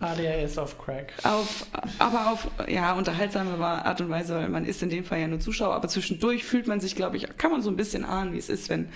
ADHS 0.00 0.56
auf 0.56 0.78
Crack. 0.78 1.12
Auf, 1.24 1.66
aber 1.98 2.32
auf 2.32 2.48
ja, 2.68 2.94
unterhaltsame 2.94 3.62
Art 3.64 4.00
und 4.00 4.08
Weise, 4.08 4.34
weil 4.34 4.48
man 4.48 4.64
ist 4.64 4.82
in 4.82 4.88
dem 4.88 5.04
Fall 5.04 5.20
ja 5.20 5.28
nur 5.28 5.40
Zuschauer, 5.40 5.74
aber 5.74 5.88
zwischendurch 5.88 6.44
fühlt 6.44 6.66
man 6.66 6.80
sich, 6.80 6.96
glaube 6.96 7.18
ich, 7.18 7.28
kann 7.36 7.50
man 7.50 7.60
so 7.60 7.70
ein 7.70 7.76
bisschen 7.76 8.04
ahnen, 8.04 8.32
wie 8.32 8.38
es 8.38 8.48
ist, 8.48 8.70
wenn 8.70 8.88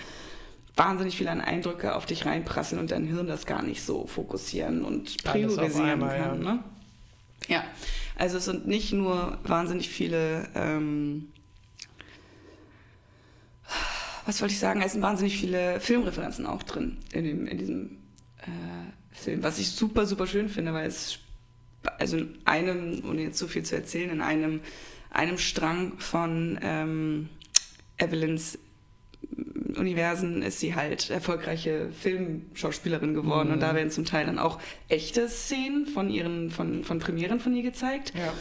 wahnsinnig 0.75 1.15
viele 1.15 1.31
Eindrücke 1.31 1.95
auf 1.95 2.05
dich 2.05 2.25
reinprasseln 2.25 2.81
und 2.81 2.91
dein 2.91 3.05
Hirn 3.05 3.27
das 3.27 3.45
gar 3.45 3.61
nicht 3.61 3.83
so 3.83 4.07
fokussieren 4.07 4.83
und 4.83 5.23
priorisieren 5.23 6.03
einmal, 6.03 6.17
kann. 6.17 6.43
Ja. 6.43 6.53
Ne? 6.53 6.63
ja, 7.47 7.63
also 8.17 8.37
es 8.37 8.45
sind 8.45 8.67
nicht 8.67 8.91
nur 8.91 9.37
wahnsinnig 9.43 9.89
viele, 9.89 10.49
ähm, 10.55 11.31
was 14.25 14.41
wollte 14.41 14.53
ich 14.53 14.59
sagen, 14.59 14.81
es 14.81 14.93
sind 14.93 15.01
wahnsinnig 15.01 15.37
viele 15.37 15.79
Filmreferenzen 15.79 16.45
auch 16.45 16.63
drin 16.63 16.97
in, 17.13 17.23
dem, 17.23 17.47
in 17.47 17.57
diesem 17.57 17.97
äh, 18.39 19.04
Film, 19.15 19.43
was 19.43 19.59
ich 19.59 19.71
super, 19.71 20.05
super 20.05 20.27
schön 20.27 20.49
finde, 20.49 20.73
weil 20.73 20.87
es, 20.87 21.19
also 21.97 22.17
in 22.17 22.37
einem, 22.45 23.03
ohne 23.07 23.23
jetzt 23.23 23.37
so 23.37 23.47
viel 23.47 23.63
zu 23.63 23.75
erzählen, 23.75 24.09
in 24.09 24.21
einem, 24.21 24.61
einem 25.09 25.37
Strang 25.37 25.97
von 25.97 26.59
ähm, 26.61 27.29
Evelyns 27.97 28.59
Universen 29.77 30.41
ist 30.41 30.59
sie 30.59 30.75
halt 30.75 31.09
erfolgreiche 31.09 31.89
Filmschauspielerin 31.91 33.13
geworden 33.13 33.49
mhm. 33.49 33.53
und 33.55 33.59
da 33.59 33.75
werden 33.75 33.91
zum 33.91 34.05
Teil 34.05 34.25
dann 34.25 34.39
auch 34.39 34.59
echte 34.87 35.27
Szenen 35.27 35.85
von 35.85 36.09
ihren 36.09 36.49
von, 36.49 36.83
von 36.83 36.99
Premieren 36.99 37.39
von 37.39 37.55
ihr 37.55 37.63
gezeigt. 37.63 38.13
Ja. 38.15 38.33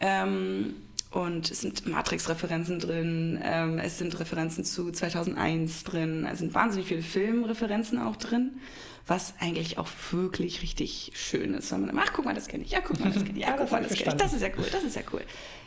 Ähm, 0.00 0.74
und 1.10 1.48
es 1.48 1.60
sind 1.60 1.86
Matrix-Referenzen 1.86 2.80
drin, 2.80 3.38
ähm, 3.44 3.78
es 3.78 3.98
sind 3.98 4.18
Referenzen 4.18 4.64
zu 4.64 4.90
2001 4.90 5.84
drin, 5.84 6.26
es 6.30 6.40
sind 6.40 6.54
wahnsinnig 6.54 6.88
viele 6.88 7.02
Filmreferenzen 7.02 7.98
auch 7.98 8.16
drin 8.16 8.58
was 9.06 9.34
eigentlich 9.38 9.78
auch 9.78 9.88
wirklich 10.12 10.62
richtig 10.62 11.12
schön 11.14 11.54
ist. 11.54 11.70
Wenn 11.72 11.82
man, 11.82 11.98
ach, 11.98 12.12
guck 12.14 12.24
mal, 12.24 12.34
das 12.34 12.48
kenne 12.48 12.64
ich, 12.64 12.70
ja, 12.70 12.80
guck 12.80 12.98
mal, 13.00 13.12
das 13.12 13.24
kenne 13.24 13.38
ich, 13.38 13.44
ja, 13.44 13.52
guck 13.58 13.70
mal, 13.70 13.82
das 13.82 13.94
kenne 13.94 14.12
ich, 14.12 14.16
das 14.16 14.32
ist 14.32 14.42
ja 14.42 14.48
cool, 14.56 14.66
das 14.70 14.84
ist 14.84 14.96
ja 14.96 15.02
cool. 15.12 15.22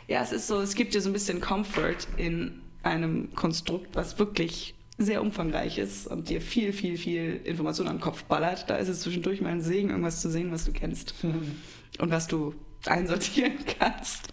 Ja, 0.08 0.22
es 0.22 0.32
ist 0.32 0.46
so, 0.46 0.60
es 0.60 0.74
gibt 0.74 0.94
dir 0.94 1.00
so 1.00 1.08
ein 1.08 1.12
bisschen 1.12 1.40
Comfort 1.40 1.98
in 2.16 2.62
einem 2.82 3.34
Konstrukt, 3.34 3.94
was 3.94 4.18
wirklich 4.18 4.74
sehr 4.98 5.22
umfangreich 5.22 5.78
ist 5.78 6.08
und 6.08 6.28
dir 6.28 6.40
viel, 6.40 6.72
viel, 6.72 6.98
viel 6.98 7.40
Information 7.44 7.86
an 7.86 7.96
den 7.96 8.00
Kopf 8.00 8.24
ballert. 8.24 8.68
Da 8.68 8.76
ist 8.76 8.88
es 8.88 9.00
zwischendurch 9.00 9.40
mal 9.40 9.50
ein 9.50 9.60
Segen, 9.60 9.90
irgendwas 9.90 10.20
zu 10.20 10.28
sehen, 10.28 10.50
was 10.50 10.64
du 10.64 10.72
kennst 10.72 11.14
und 11.98 12.10
was 12.10 12.26
du 12.26 12.54
einsortieren 12.86 13.58
kannst. 13.78 14.28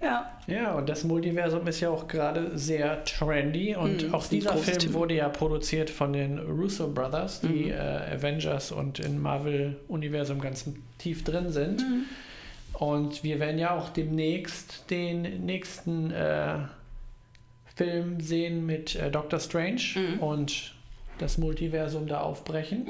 Ja. 0.00 0.32
Ja, 0.46 0.74
und 0.74 0.88
das 0.88 1.04
Multiversum 1.04 1.66
ist 1.66 1.80
ja 1.80 1.90
auch 1.90 2.08
gerade 2.08 2.56
sehr 2.56 3.04
trendy 3.04 3.76
und 3.76 4.10
mm, 4.10 4.14
auch 4.14 4.26
dieser 4.26 4.56
Film 4.56 4.78
Thema. 4.78 4.94
wurde 4.94 5.14
ja 5.14 5.28
produziert 5.28 5.90
von 5.90 6.12
den 6.12 6.38
Russo 6.38 6.88
Brothers, 6.88 7.40
die 7.42 7.66
mm. 7.66 7.70
äh, 7.70 8.14
Avengers 8.14 8.72
und 8.72 8.98
im 8.98 9.20
Marvel-Universum 9.20 10.40
ganz 10.40 10.70
tief 10.98 11.22
drin 11.22 11.52
sind. 11.52 11.82
Mm. 11.82 12.04
Und 12.82 13.22
wir 13.22 13.38
werden 13.40 13.58
ja 13.58 13.76
auch 13.76 13.90
demnächst 13.90 14.90
den 14.90 15.44
nächsten 15.44 16.10
äh, 16.12 16.60
Film 17.76 18.20
sehen 18.20 18.64
mit 18.64 18.94
äh, 18.96 19.10
Doctor 19.10 19.38
Strange 19.38 19.82
mhm. 19.94 20.18
und 20.20 20.74
das 21.18 21.38
Multiversum 21.38 22.06
da 22.06 22.20
aufbrechen. 22.20 22.86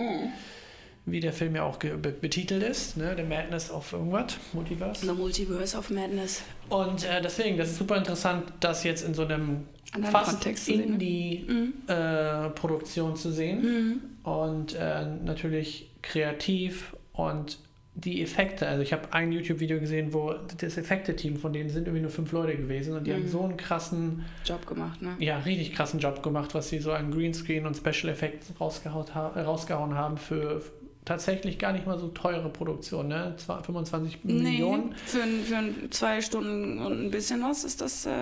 Wie 1.06 1.20
der 1.20 1.32
Film 1.32 1.56
ja 1.56 1.62
auch 1.64 1.78
betitelt 1.78 2.62
ist, 2.62 2.96
ne? 2.96 3.14
The 3.16 3.22
Madness 3.22 3.70
of 3.70 3.92
irgendwas, 3.92 4.36
Multiverse. 4.52 5.06
The 5.06 5.12
Multiverse 5.12 5.76
of 5.76 5.90
Madness. 5.90 6.42
Und 6.68 7.04
äh, 7.04 7.20
deswegen, 7.22 7.56
das 7.56 7.70
ist 7.70 7.78
super 7.78 7.96
interessant, 7.96 8.52
das 8.60 8.84
jetzt 8.84 9.02
in 9.02 9.14
so 9.14 9.24
einem 9.24 9.66
Anderen 9.92 10.12
fast 10.12 10.44
ne? 10.44 10.74
Indie-Produktion 10.74 13.08
mhm. 13.08 13.14
äh, 13.14 13.18
zu 13.18 13.32
sehen. 13.32 13.62
Mhm. 13.62 14.00
Und 14.22 14.74
äh, 14.74 15.06
natürlich 15.24 15.90
kreativ 16.02 16.94
und 17.12 17.58
die 17.94 18.22
Effekte, 18.22 18.68
also 18.68 18.82
ich 18.82 18.92
habe 18.92 19.12
ein 19.12 19.32
YouTube-Video 19.32 19.80
gesehen, 19.80 20.14
wo 20.14 20.32
das 20.32 20.78
Effekte-Team 20.78 21.36
von 21.36 21.52
denen 21.52 21.70
sind 21.70 21.88
irgendwie 21.88 22.02
nur 22.02 22.10
fünf 22.10 22.30
Leute 22.32 22.56
gewesen 22.56 22.96
und 22.96 23.04
die 23.06 23.10
mhm. 23.10 23.16
haben 23.16 23.28
so 23.28 23.42
einen 23.42 23.56
krassen 23.56 24.24
Job 24.44 24.64
gemacht, 24.66 25.02
ne? 25.02 25.16
Ja, 25.18 25.38
richtig 25.38 25.74
krassen 25.74 25.98
Job 25.98 26.22
gemacht, 26.22 26.54
was 26.54 26.68
sie 26.68 26.78
so 26.78 26.92
an 26.92 27.10
Greenscreen 27.10 27.66
und 27.66 27.76
Special 27.76 28.12
Effects 28.12 28.52
rausgehauen 28.60 29.94
haben 29.94 30.18
für 30.18 30.62
tatsächlich 31.10 31.58
gar 31.58 31.72
nicht 31.72 31.88
mal 31.88 31.98
so 31.98 32.06
teure 32.06 32.48
Produktion, 32.48 33.08
ne? 33.08 33.34
25 33.36 34.20
nee, 34.22 34.32
Millionen. 34.32 34.94
Für, 35.06 35.18
für 35.18 35.90
zwei 35.90 36.20
Stunden 36.20 36.78
und 36.78 37.06
ein 37.06 37.10
bisschen 37.10 37.42
was 37.42 37.64
ist 37.64 37.80
das 37.80 38.06
äh, 38.06 38.12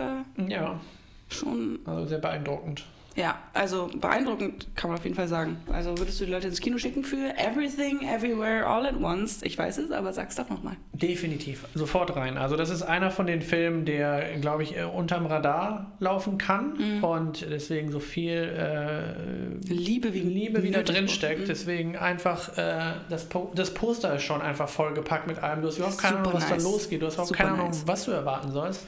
ja. 0.49 0.81
schon. 1.29 1.81
Also 1.85 2.07
sehr 2.07 2.19
beeindruckend. 2.19 2.87
Ja, 3.19 3.37
also 3.53 3.91
beeindruckend 4.01 4.69
kann 4.77 4.91
man 4.91 4.99
auf 4.99 5.05
jeden 5.05 5.17
Fall 5.17 5.27
sagen. 5.27 5.57
Also 5.73 5.99
würdest 5.99 6.21
du 6.21 6.25
die 6.25 6.31
Leute 6.31 6.47
ins 6.47 6.61
Kino 6.61 6.79
schicken 6.79 7.03
für 7.03 7.37
Everything, 7.37 8.01
Everywhere, 8.03 8.65
All 8.65 8.87
at 8.87 8.95
Once? 8.95 9.43
Ich 9.43 9.59
weiß 9.59 9.79
es, 9.79 9.91
aber 9.91 10.13
sag's 10.13 10.37
doch 10.37 10.49
nochmal. 10.49 10.77
Definitiv, 10.93 11.65
sofort 11.75 12.15
rein. 12.15 12.39
Also 12.39 12.55
das 12.55 12.71
ist 12.71 12.83
einer 12.83 13.11
von 13.11 13.27
den 13.27 13.43
Filmen, 13.43 13.85
der, 13.85 14.39
glaube 14.39 14.63
ich, 14.63 14.77
äh, 14.77 14.85
unterm 14.85 15.27
Radar 15.27 15.97
laufen 15.99 16.39
kann 16.39 16.75
mhm. 16.79 17.05
und 17.05 17.45
deswegen 17.51 17.91
so 17.91 17.99
viel 17.99 18.37
äh, 18.37 19.67
Liebe, 19.67 20.15
wie, 20.15 20.21
Liebe 20.21 20.63
wieder 20.63 20.85
drinsteckt. 20.85 21.41
Mhm. 21.41 21.47
Deswegen 21.47 21.97
einfach, 21.97 22.57
äh, 22.57 22.93
das, 23.09 23.25
po 23.25 23.51
das 23.53 23.75
Poster 23.75 24.15
ist 24.15 24.23
schon 24.23 24.43
einfach 24.43 24.69
vollgepackt 24.69 25.27
mit 25.27 25.43
allem. 25.43 25.63
Du 25.63 25.67
hast 25.67 25.79
überhaupt 25.79 25.99
keine 25.99 26.19
Ahnung, 26.19 26.35
was 26.35 26.49
nice. 26.49 26.63
da 26.63 26.71
losgeht. 26.71 27.03
Du 27.03 27.07
hast 27.07 27.15
überhaupt 27.15 27.33
keine 27.33 27.51
Ahnung, 27.51 27.67
nice. 27.67 27.83
was 27.85 28.05
du 28.05 28.13
erwarten 28.13 28.53
sollst. 28.53 28.87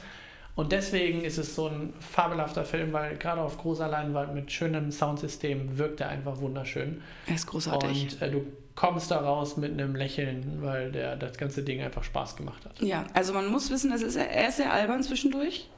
Und 0.55 0.71
deswegen 0.71 1.21
ist 1.21 1.37
es 1.37 1.55
so 1.55 1.67
ein 1.67 1.93
fabelhafter 1.99 2.65
Film, 2.65 2.91
weil 2.91 3.17
gerade 3.17 3.41
auf 3.41 3.57
großer 3.57 3.87
Leinwand 3.87 4.35
mit 4.35 4.51
schönem 4.51 4.91
Soundsystem 4.91 5.77
wirkt 5.77 6.01
er 6.01 6.09
einfach 6.09 6.39
wunderschön. 6.39 7.01
Er 7.27 7.35
ist 7.35 7.47
großartig. 7.47 8.13
Und 8.13 8.21
äh, 8.21 8.31
du 8.31 8.45
kommst 8.75 9.11
da 9.11 9.19
raus 9.19 9.57
mit 9.57 9.71
einem 9.71 9.95
Lächeln, 9.95 10.57
weil 10.61 10.91
der 10.91 11.15
das 11.15 11.37
ganze 11.37 11.63
Ding 11.63 11.81
einfach 11.81 12.03
Spaß 12.03 12.35
gemacht 12.35 12.65
hat. 12.65 12.81
Ja, 12.81 13.05
also 13.13 13.33
man 13.33 13.47
muss 13.47 13.69
wissen, 13.69 13.91
das 13.91 14.01
ist, 14.01 14.15
er 14.15 14.47
ist 14.47 14.57
sehr 14.57 14.73
albern 14.73 15.03
zwischendurch. 15.03 15.69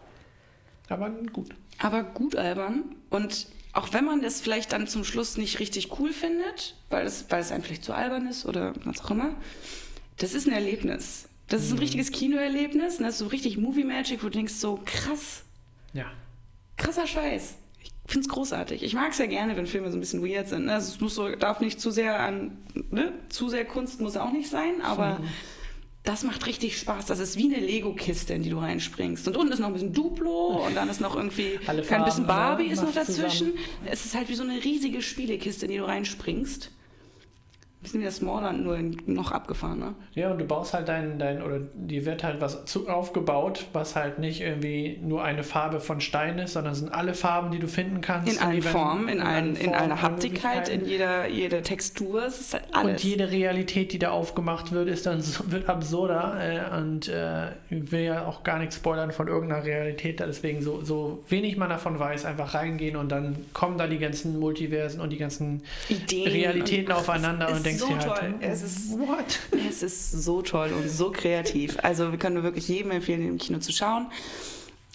Aber 0.89 1.09
gut. 1.09 1.49
Aber 1.79 2.03
gut 2.03 2.35
albern. 2.35 2.83
Und 3.09 3.47
auch 3.73 3.91
wenn 3.93 4.05
man 4.05 4.21
das 4.21 4.41
vielleicht 4.41 4.71
dann 4.71 4.87
zum 4.87 5.03
Schluss 5.03 5.37
nicht 5.37 5.59
richtig 5.59 5.99
cool 5.99 6.13
findet, 6.13 6.75
weil 6.89 7.05
es, 7.05 7.25
weil 7.29 7.41
es 7.41 7.51
einem 7.51 7.63
vielleicht 7.63 7.83
zu 7.83 7.93
albern 7.93 8.27
ist 8.27 8.45
oder 8.45 8.73
was 8.85 9.03
auch 9.03 9.11
immer, 9.11 9.35
das 10.17 10.33
ist 10.33 10.47
ein 10.47 10.53
Erlebnis. 10.53 11.27
Das 11.53 11.61
ist 11.61 11.71
ein 11.71 11.77
richtiges 11.77 12.11
Kinoerlebnis. 12.11 12.99
Ne? 12.99 13.05
Das 13.05 13.13
ist 13.13 13.19
so 13.19 13.27
richtig 13.27 13.59
Movie 13.59 13.83
Magic, 13.83 14.23
wo 14.23 14.27
du 14.27 14.31
denkst, 14.31 14.53
so 14.53 14.79
krass. 14.83 15.43
Ja. 15.93 16.05
Krasser 16.77 17.05
Scheiß. 17.05 17.53
Ich 17.83 17.91
finde 18.07 18.27
es 18.27 18.33
großartig. 18.33 18.81
Ich 18.81 18.95
mag 18.95 19.11
es 19.11 19.19
ja 19.19 19.27
gerne, 19.27 19.55
wenn 19.55 19.67
Filme 19.67 19.91
so 19.91 19.97
ein 19.97 19.99
bisschen 19.99 20.25
weird 20.25 20.47
sind. 20.47 20.65
Ne? 20.65 20.73
Also 20.73 20.91
es 20.91 20.99
muss 20.99 21.13
so, 21.13 21.29
darf 21.35 21.59
nicht 21.59 21.79
zu 21.79 21.91
sehr 21.91 22.19
an, 22.19 22.57
ne? 22.89 23.13
zu 23.29 23.49
sehr 23.49 23.65
Kunst 23.65 24.01
muss 24.01 24.17
auch 24.17 24.31
nicht 24.31 24.49
sein, 24.49 24.81
aber 24.81 25.19
mhm. 25.19 25.27
das 26.01 26.23
macht 26.23 26.47
richtig 26.47 26.75
Spaß. 26.79 27.05
Das 27.05 27.19
ist 27.19 27.37
wie 27.37 27.53
eine 27.53 27.63
Lego-Kiste, 27.63 28.33
in 28.33 28.41
die 28.41 28.49
du 28.49 28.57
reinspringst. 28.57 29.27
Und 29.27 29.37
unten 29.37 29.53
ist 29.53 29.59
noch 29.59 29.67
ein 29.67 29.73
bisschen 29.73 29.93
Duplo 29.93 30.65
und 30.65 30.73
dann 30.73 30.89
ist 30.89 31.01
noch 31.01 31.15
irgendwie 31.15 31.59
Alle 31.67 31.83
kein 31.83 32.03
bisschen 32.03 32.25
Barbie 32.25 32.65
ist 32.65 32.81
noch 32.81 32.95
dazwischen. 32.95 33.51
Zusammen. 33.51 33.59
Es 33.85 34.05
ist 34.05 34.15
halt 34.15 34.27
wie 34.27 34.35
so 34.35 34.43
eine 34.43 34.63
riesige 34.63 35.03
Spielekiste, 35.03 35.67
in 35.67 35.71
die 35.73 35.77
du 35.77 35.85
reinspringst 35.85 36.71
Bisschen 37.83 38.01
wie 38.01 38.05
das 38.05 38.15
Smallland, 38.17 38.63
nur 38.63 38.77
noch 39.05 39.31
abgefahren, 39.31 39.79
ne? 39.79 39.93
Ja, 40.15 40.31
und 40.31 40.39
du 40.39 40.45
baust 40.45 40.73
halt 40.73 40.87
dein, 40.87 41.19
dein 41.19 41.43
oder 41.43 41.59
die 41.75 42.05
wird 42.05 42.23
halt 42.23 42.39
was 42.41 42.65
zu, 42.65 42.87
aufgebaut, 42.87 43.65
was 43.73 43.95
halt 43.95 44.19
nicht 44.19 44.41
irgendwie 44.41 44.99
nur 45.01 45.23
eine 45.23 45.43
Farbe 45.43 45.79
von 45.79 45.99
Stein 46.01 46.39
ist, 46.39 46.53
sondern 46.53 46.73
es 46.73 46.79
sind 46.79 46.93
alle 46.93 47.13
Farben, 47.13 47.51
die 47.51 47.59
du 47.59 47.67
finden 47.67 48.01
kannst. 48.01 48.31
In 48.31 48.39
allen 48.39 48.61
Formen, 48.61 49.09
in, 49.09 49.21
allen, 49.21 49.55
in 49.55 49.73
allen 49.73 50.01
Haptigkeit, 50.01 50.69
in 50.69 50.85
jeder, 50.85 51.27
jeder 51.27 51.61
Textur, 51.61 52.25
es 52.25 52.39
ist 52.39 52.53
halt 52.53 52.63
alles. 52.71 53.03
Und 53.03 53.03
jede 53.03 53.29
Realität, 53.29 53.91
die 53.91 53.99
da 53.99 54.11
aufgemacht 54.11 54.71
wird, 54.71 54.87
ist 54.87 55.05
dann 55.05 55.21
wird 55.51 55.67
absurder. 55.67 56.37
Äh, 56.39 56.77
und 56.79 57.09
äh, 57.09 57.47
ich 57.69 57.91
will 57.91 58.01
ja 58.03 58.25
auch 58.25 58.43
gar 58.43 58.59
nichts 58.59 58.77
spoilern 58.77 59.11
von 59.11 59.27
irgendeiner 59.27 59.63
Realität. 59.65 60.19
Deswegen 60.21 60.61
so, 60.61 60.81
so 60.83 61.23
wenig 61.27 61.57
man 61.57 61.69
davon 61.69 61.99
weiß, 61.99 62.25
einfach 62.25 62.53
reingehen 62.53 62.95
und 62.95 63.11
dann 63.11 63.35
kommen 63.51 63.77
da 63.77 63.87
die 63.87 63.99
ganzen 63.99 64.39
Multiversen 64.39 65.01
und 65.01 65.09
die 65.09 65.17
ganzen 65.17 65.63
Ideen 65.89 66.31
Realitäten 66.31 66.91
und- 66.91 66.97
aufeinander 66.97 67.49
und 67.51 67.65
denkst 67.65 67.72
so 67.79 67.87
dir 67.87 67.97
halt, 67.99 68.19
toll. 68.19 68.35
Es 68.41 68.61
ist, 68.61 68.91
what? 68.97 69.39
es 69.67 69.83
ist 69.83 70.11
so 70.11 70.41
toll 70.41 70.71
und 70.73 70.89
so 70.89 71.11
kreativ. 71.11 71.77
Also 71.83 72.11
wir 72.11 72.19
können 72.19 72.43
wirklich 72.43 72.67
jedem 72.67 72.91
empfehlen, 72.91 73.27
im 73.27 73.37
Kino 73.37 73.59
zu 73.59 73.71
schauen. 73.71 74.07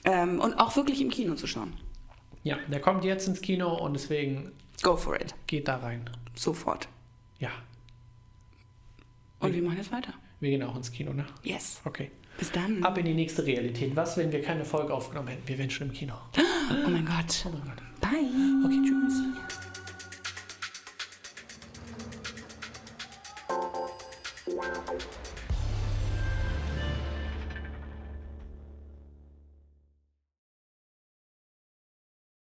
Ähm, 0.04 0.40
und 0.40 0.54
auch 0.54 0.76
wirklich 0.76 1.00
im 1.00 1.10
Kino 1.10 1.34
zu 1.34 1.46
schauen. 1.46 1.74
Ja, 2.44 2.56
der 2.68 2.80
kommt 2.80 3.04
jetzt 3.04 3.26
ins 3.28 3.40
Kino 3.40 3.74
und 3.76 3.94
deswegen 3.94 4.52
Go 4.82 4.96
for 4.96 5.20
it. 5.20 5.34
geht 5.46 5.66
da 5.68 5.76
rein. 5.78 6.08
Sofort. 6.34 6.88
Ja, 7.40 7.50
Und 9.40 9.54
wir 9.54 9.62
machen 9.62 9.76
jetzt 9.76 9.92
weiter. 9.92 10.12
wir 10.40 10.50
gehen 10.50 10.62
auch 10.62 10.76
ins 10.76 10.90
Kino, 10.90 11.12
ne? 11.12 11.26
Yes. 11.42 11.80
Okay. 11.84 12.10
Bis 12.38 12.52
dann. 12.52 12.84
Ab 12.84 12.96
in 12.98 13.04
die 13.04 13.14
nächste 13.14 13.44
Realität. 13.44 13.96
Was, 13.96 14.16
wenn 14.16 14.30
wir 14.30 14.40
keine 14.42 14.64
Folge 14.64 14.94
aufgenommen 14.94 15.28
hätten? 15.28 15.46
Wir 15.48 15.58
wären 15.58 15.70
schon 15.70 15.88
im 15.88 15.92
Kino. 15.92 16.14
Oh 16.36 16.88
mein 16.90 17.04
Gott. 17.04 17.44
Oh 17.46 17.50
mein 17.50 17.64
Gott. 17.64 17.82
Bye. 18.00 18.64
Okay, 18.64 18.80
tschüss. 18.84 19.67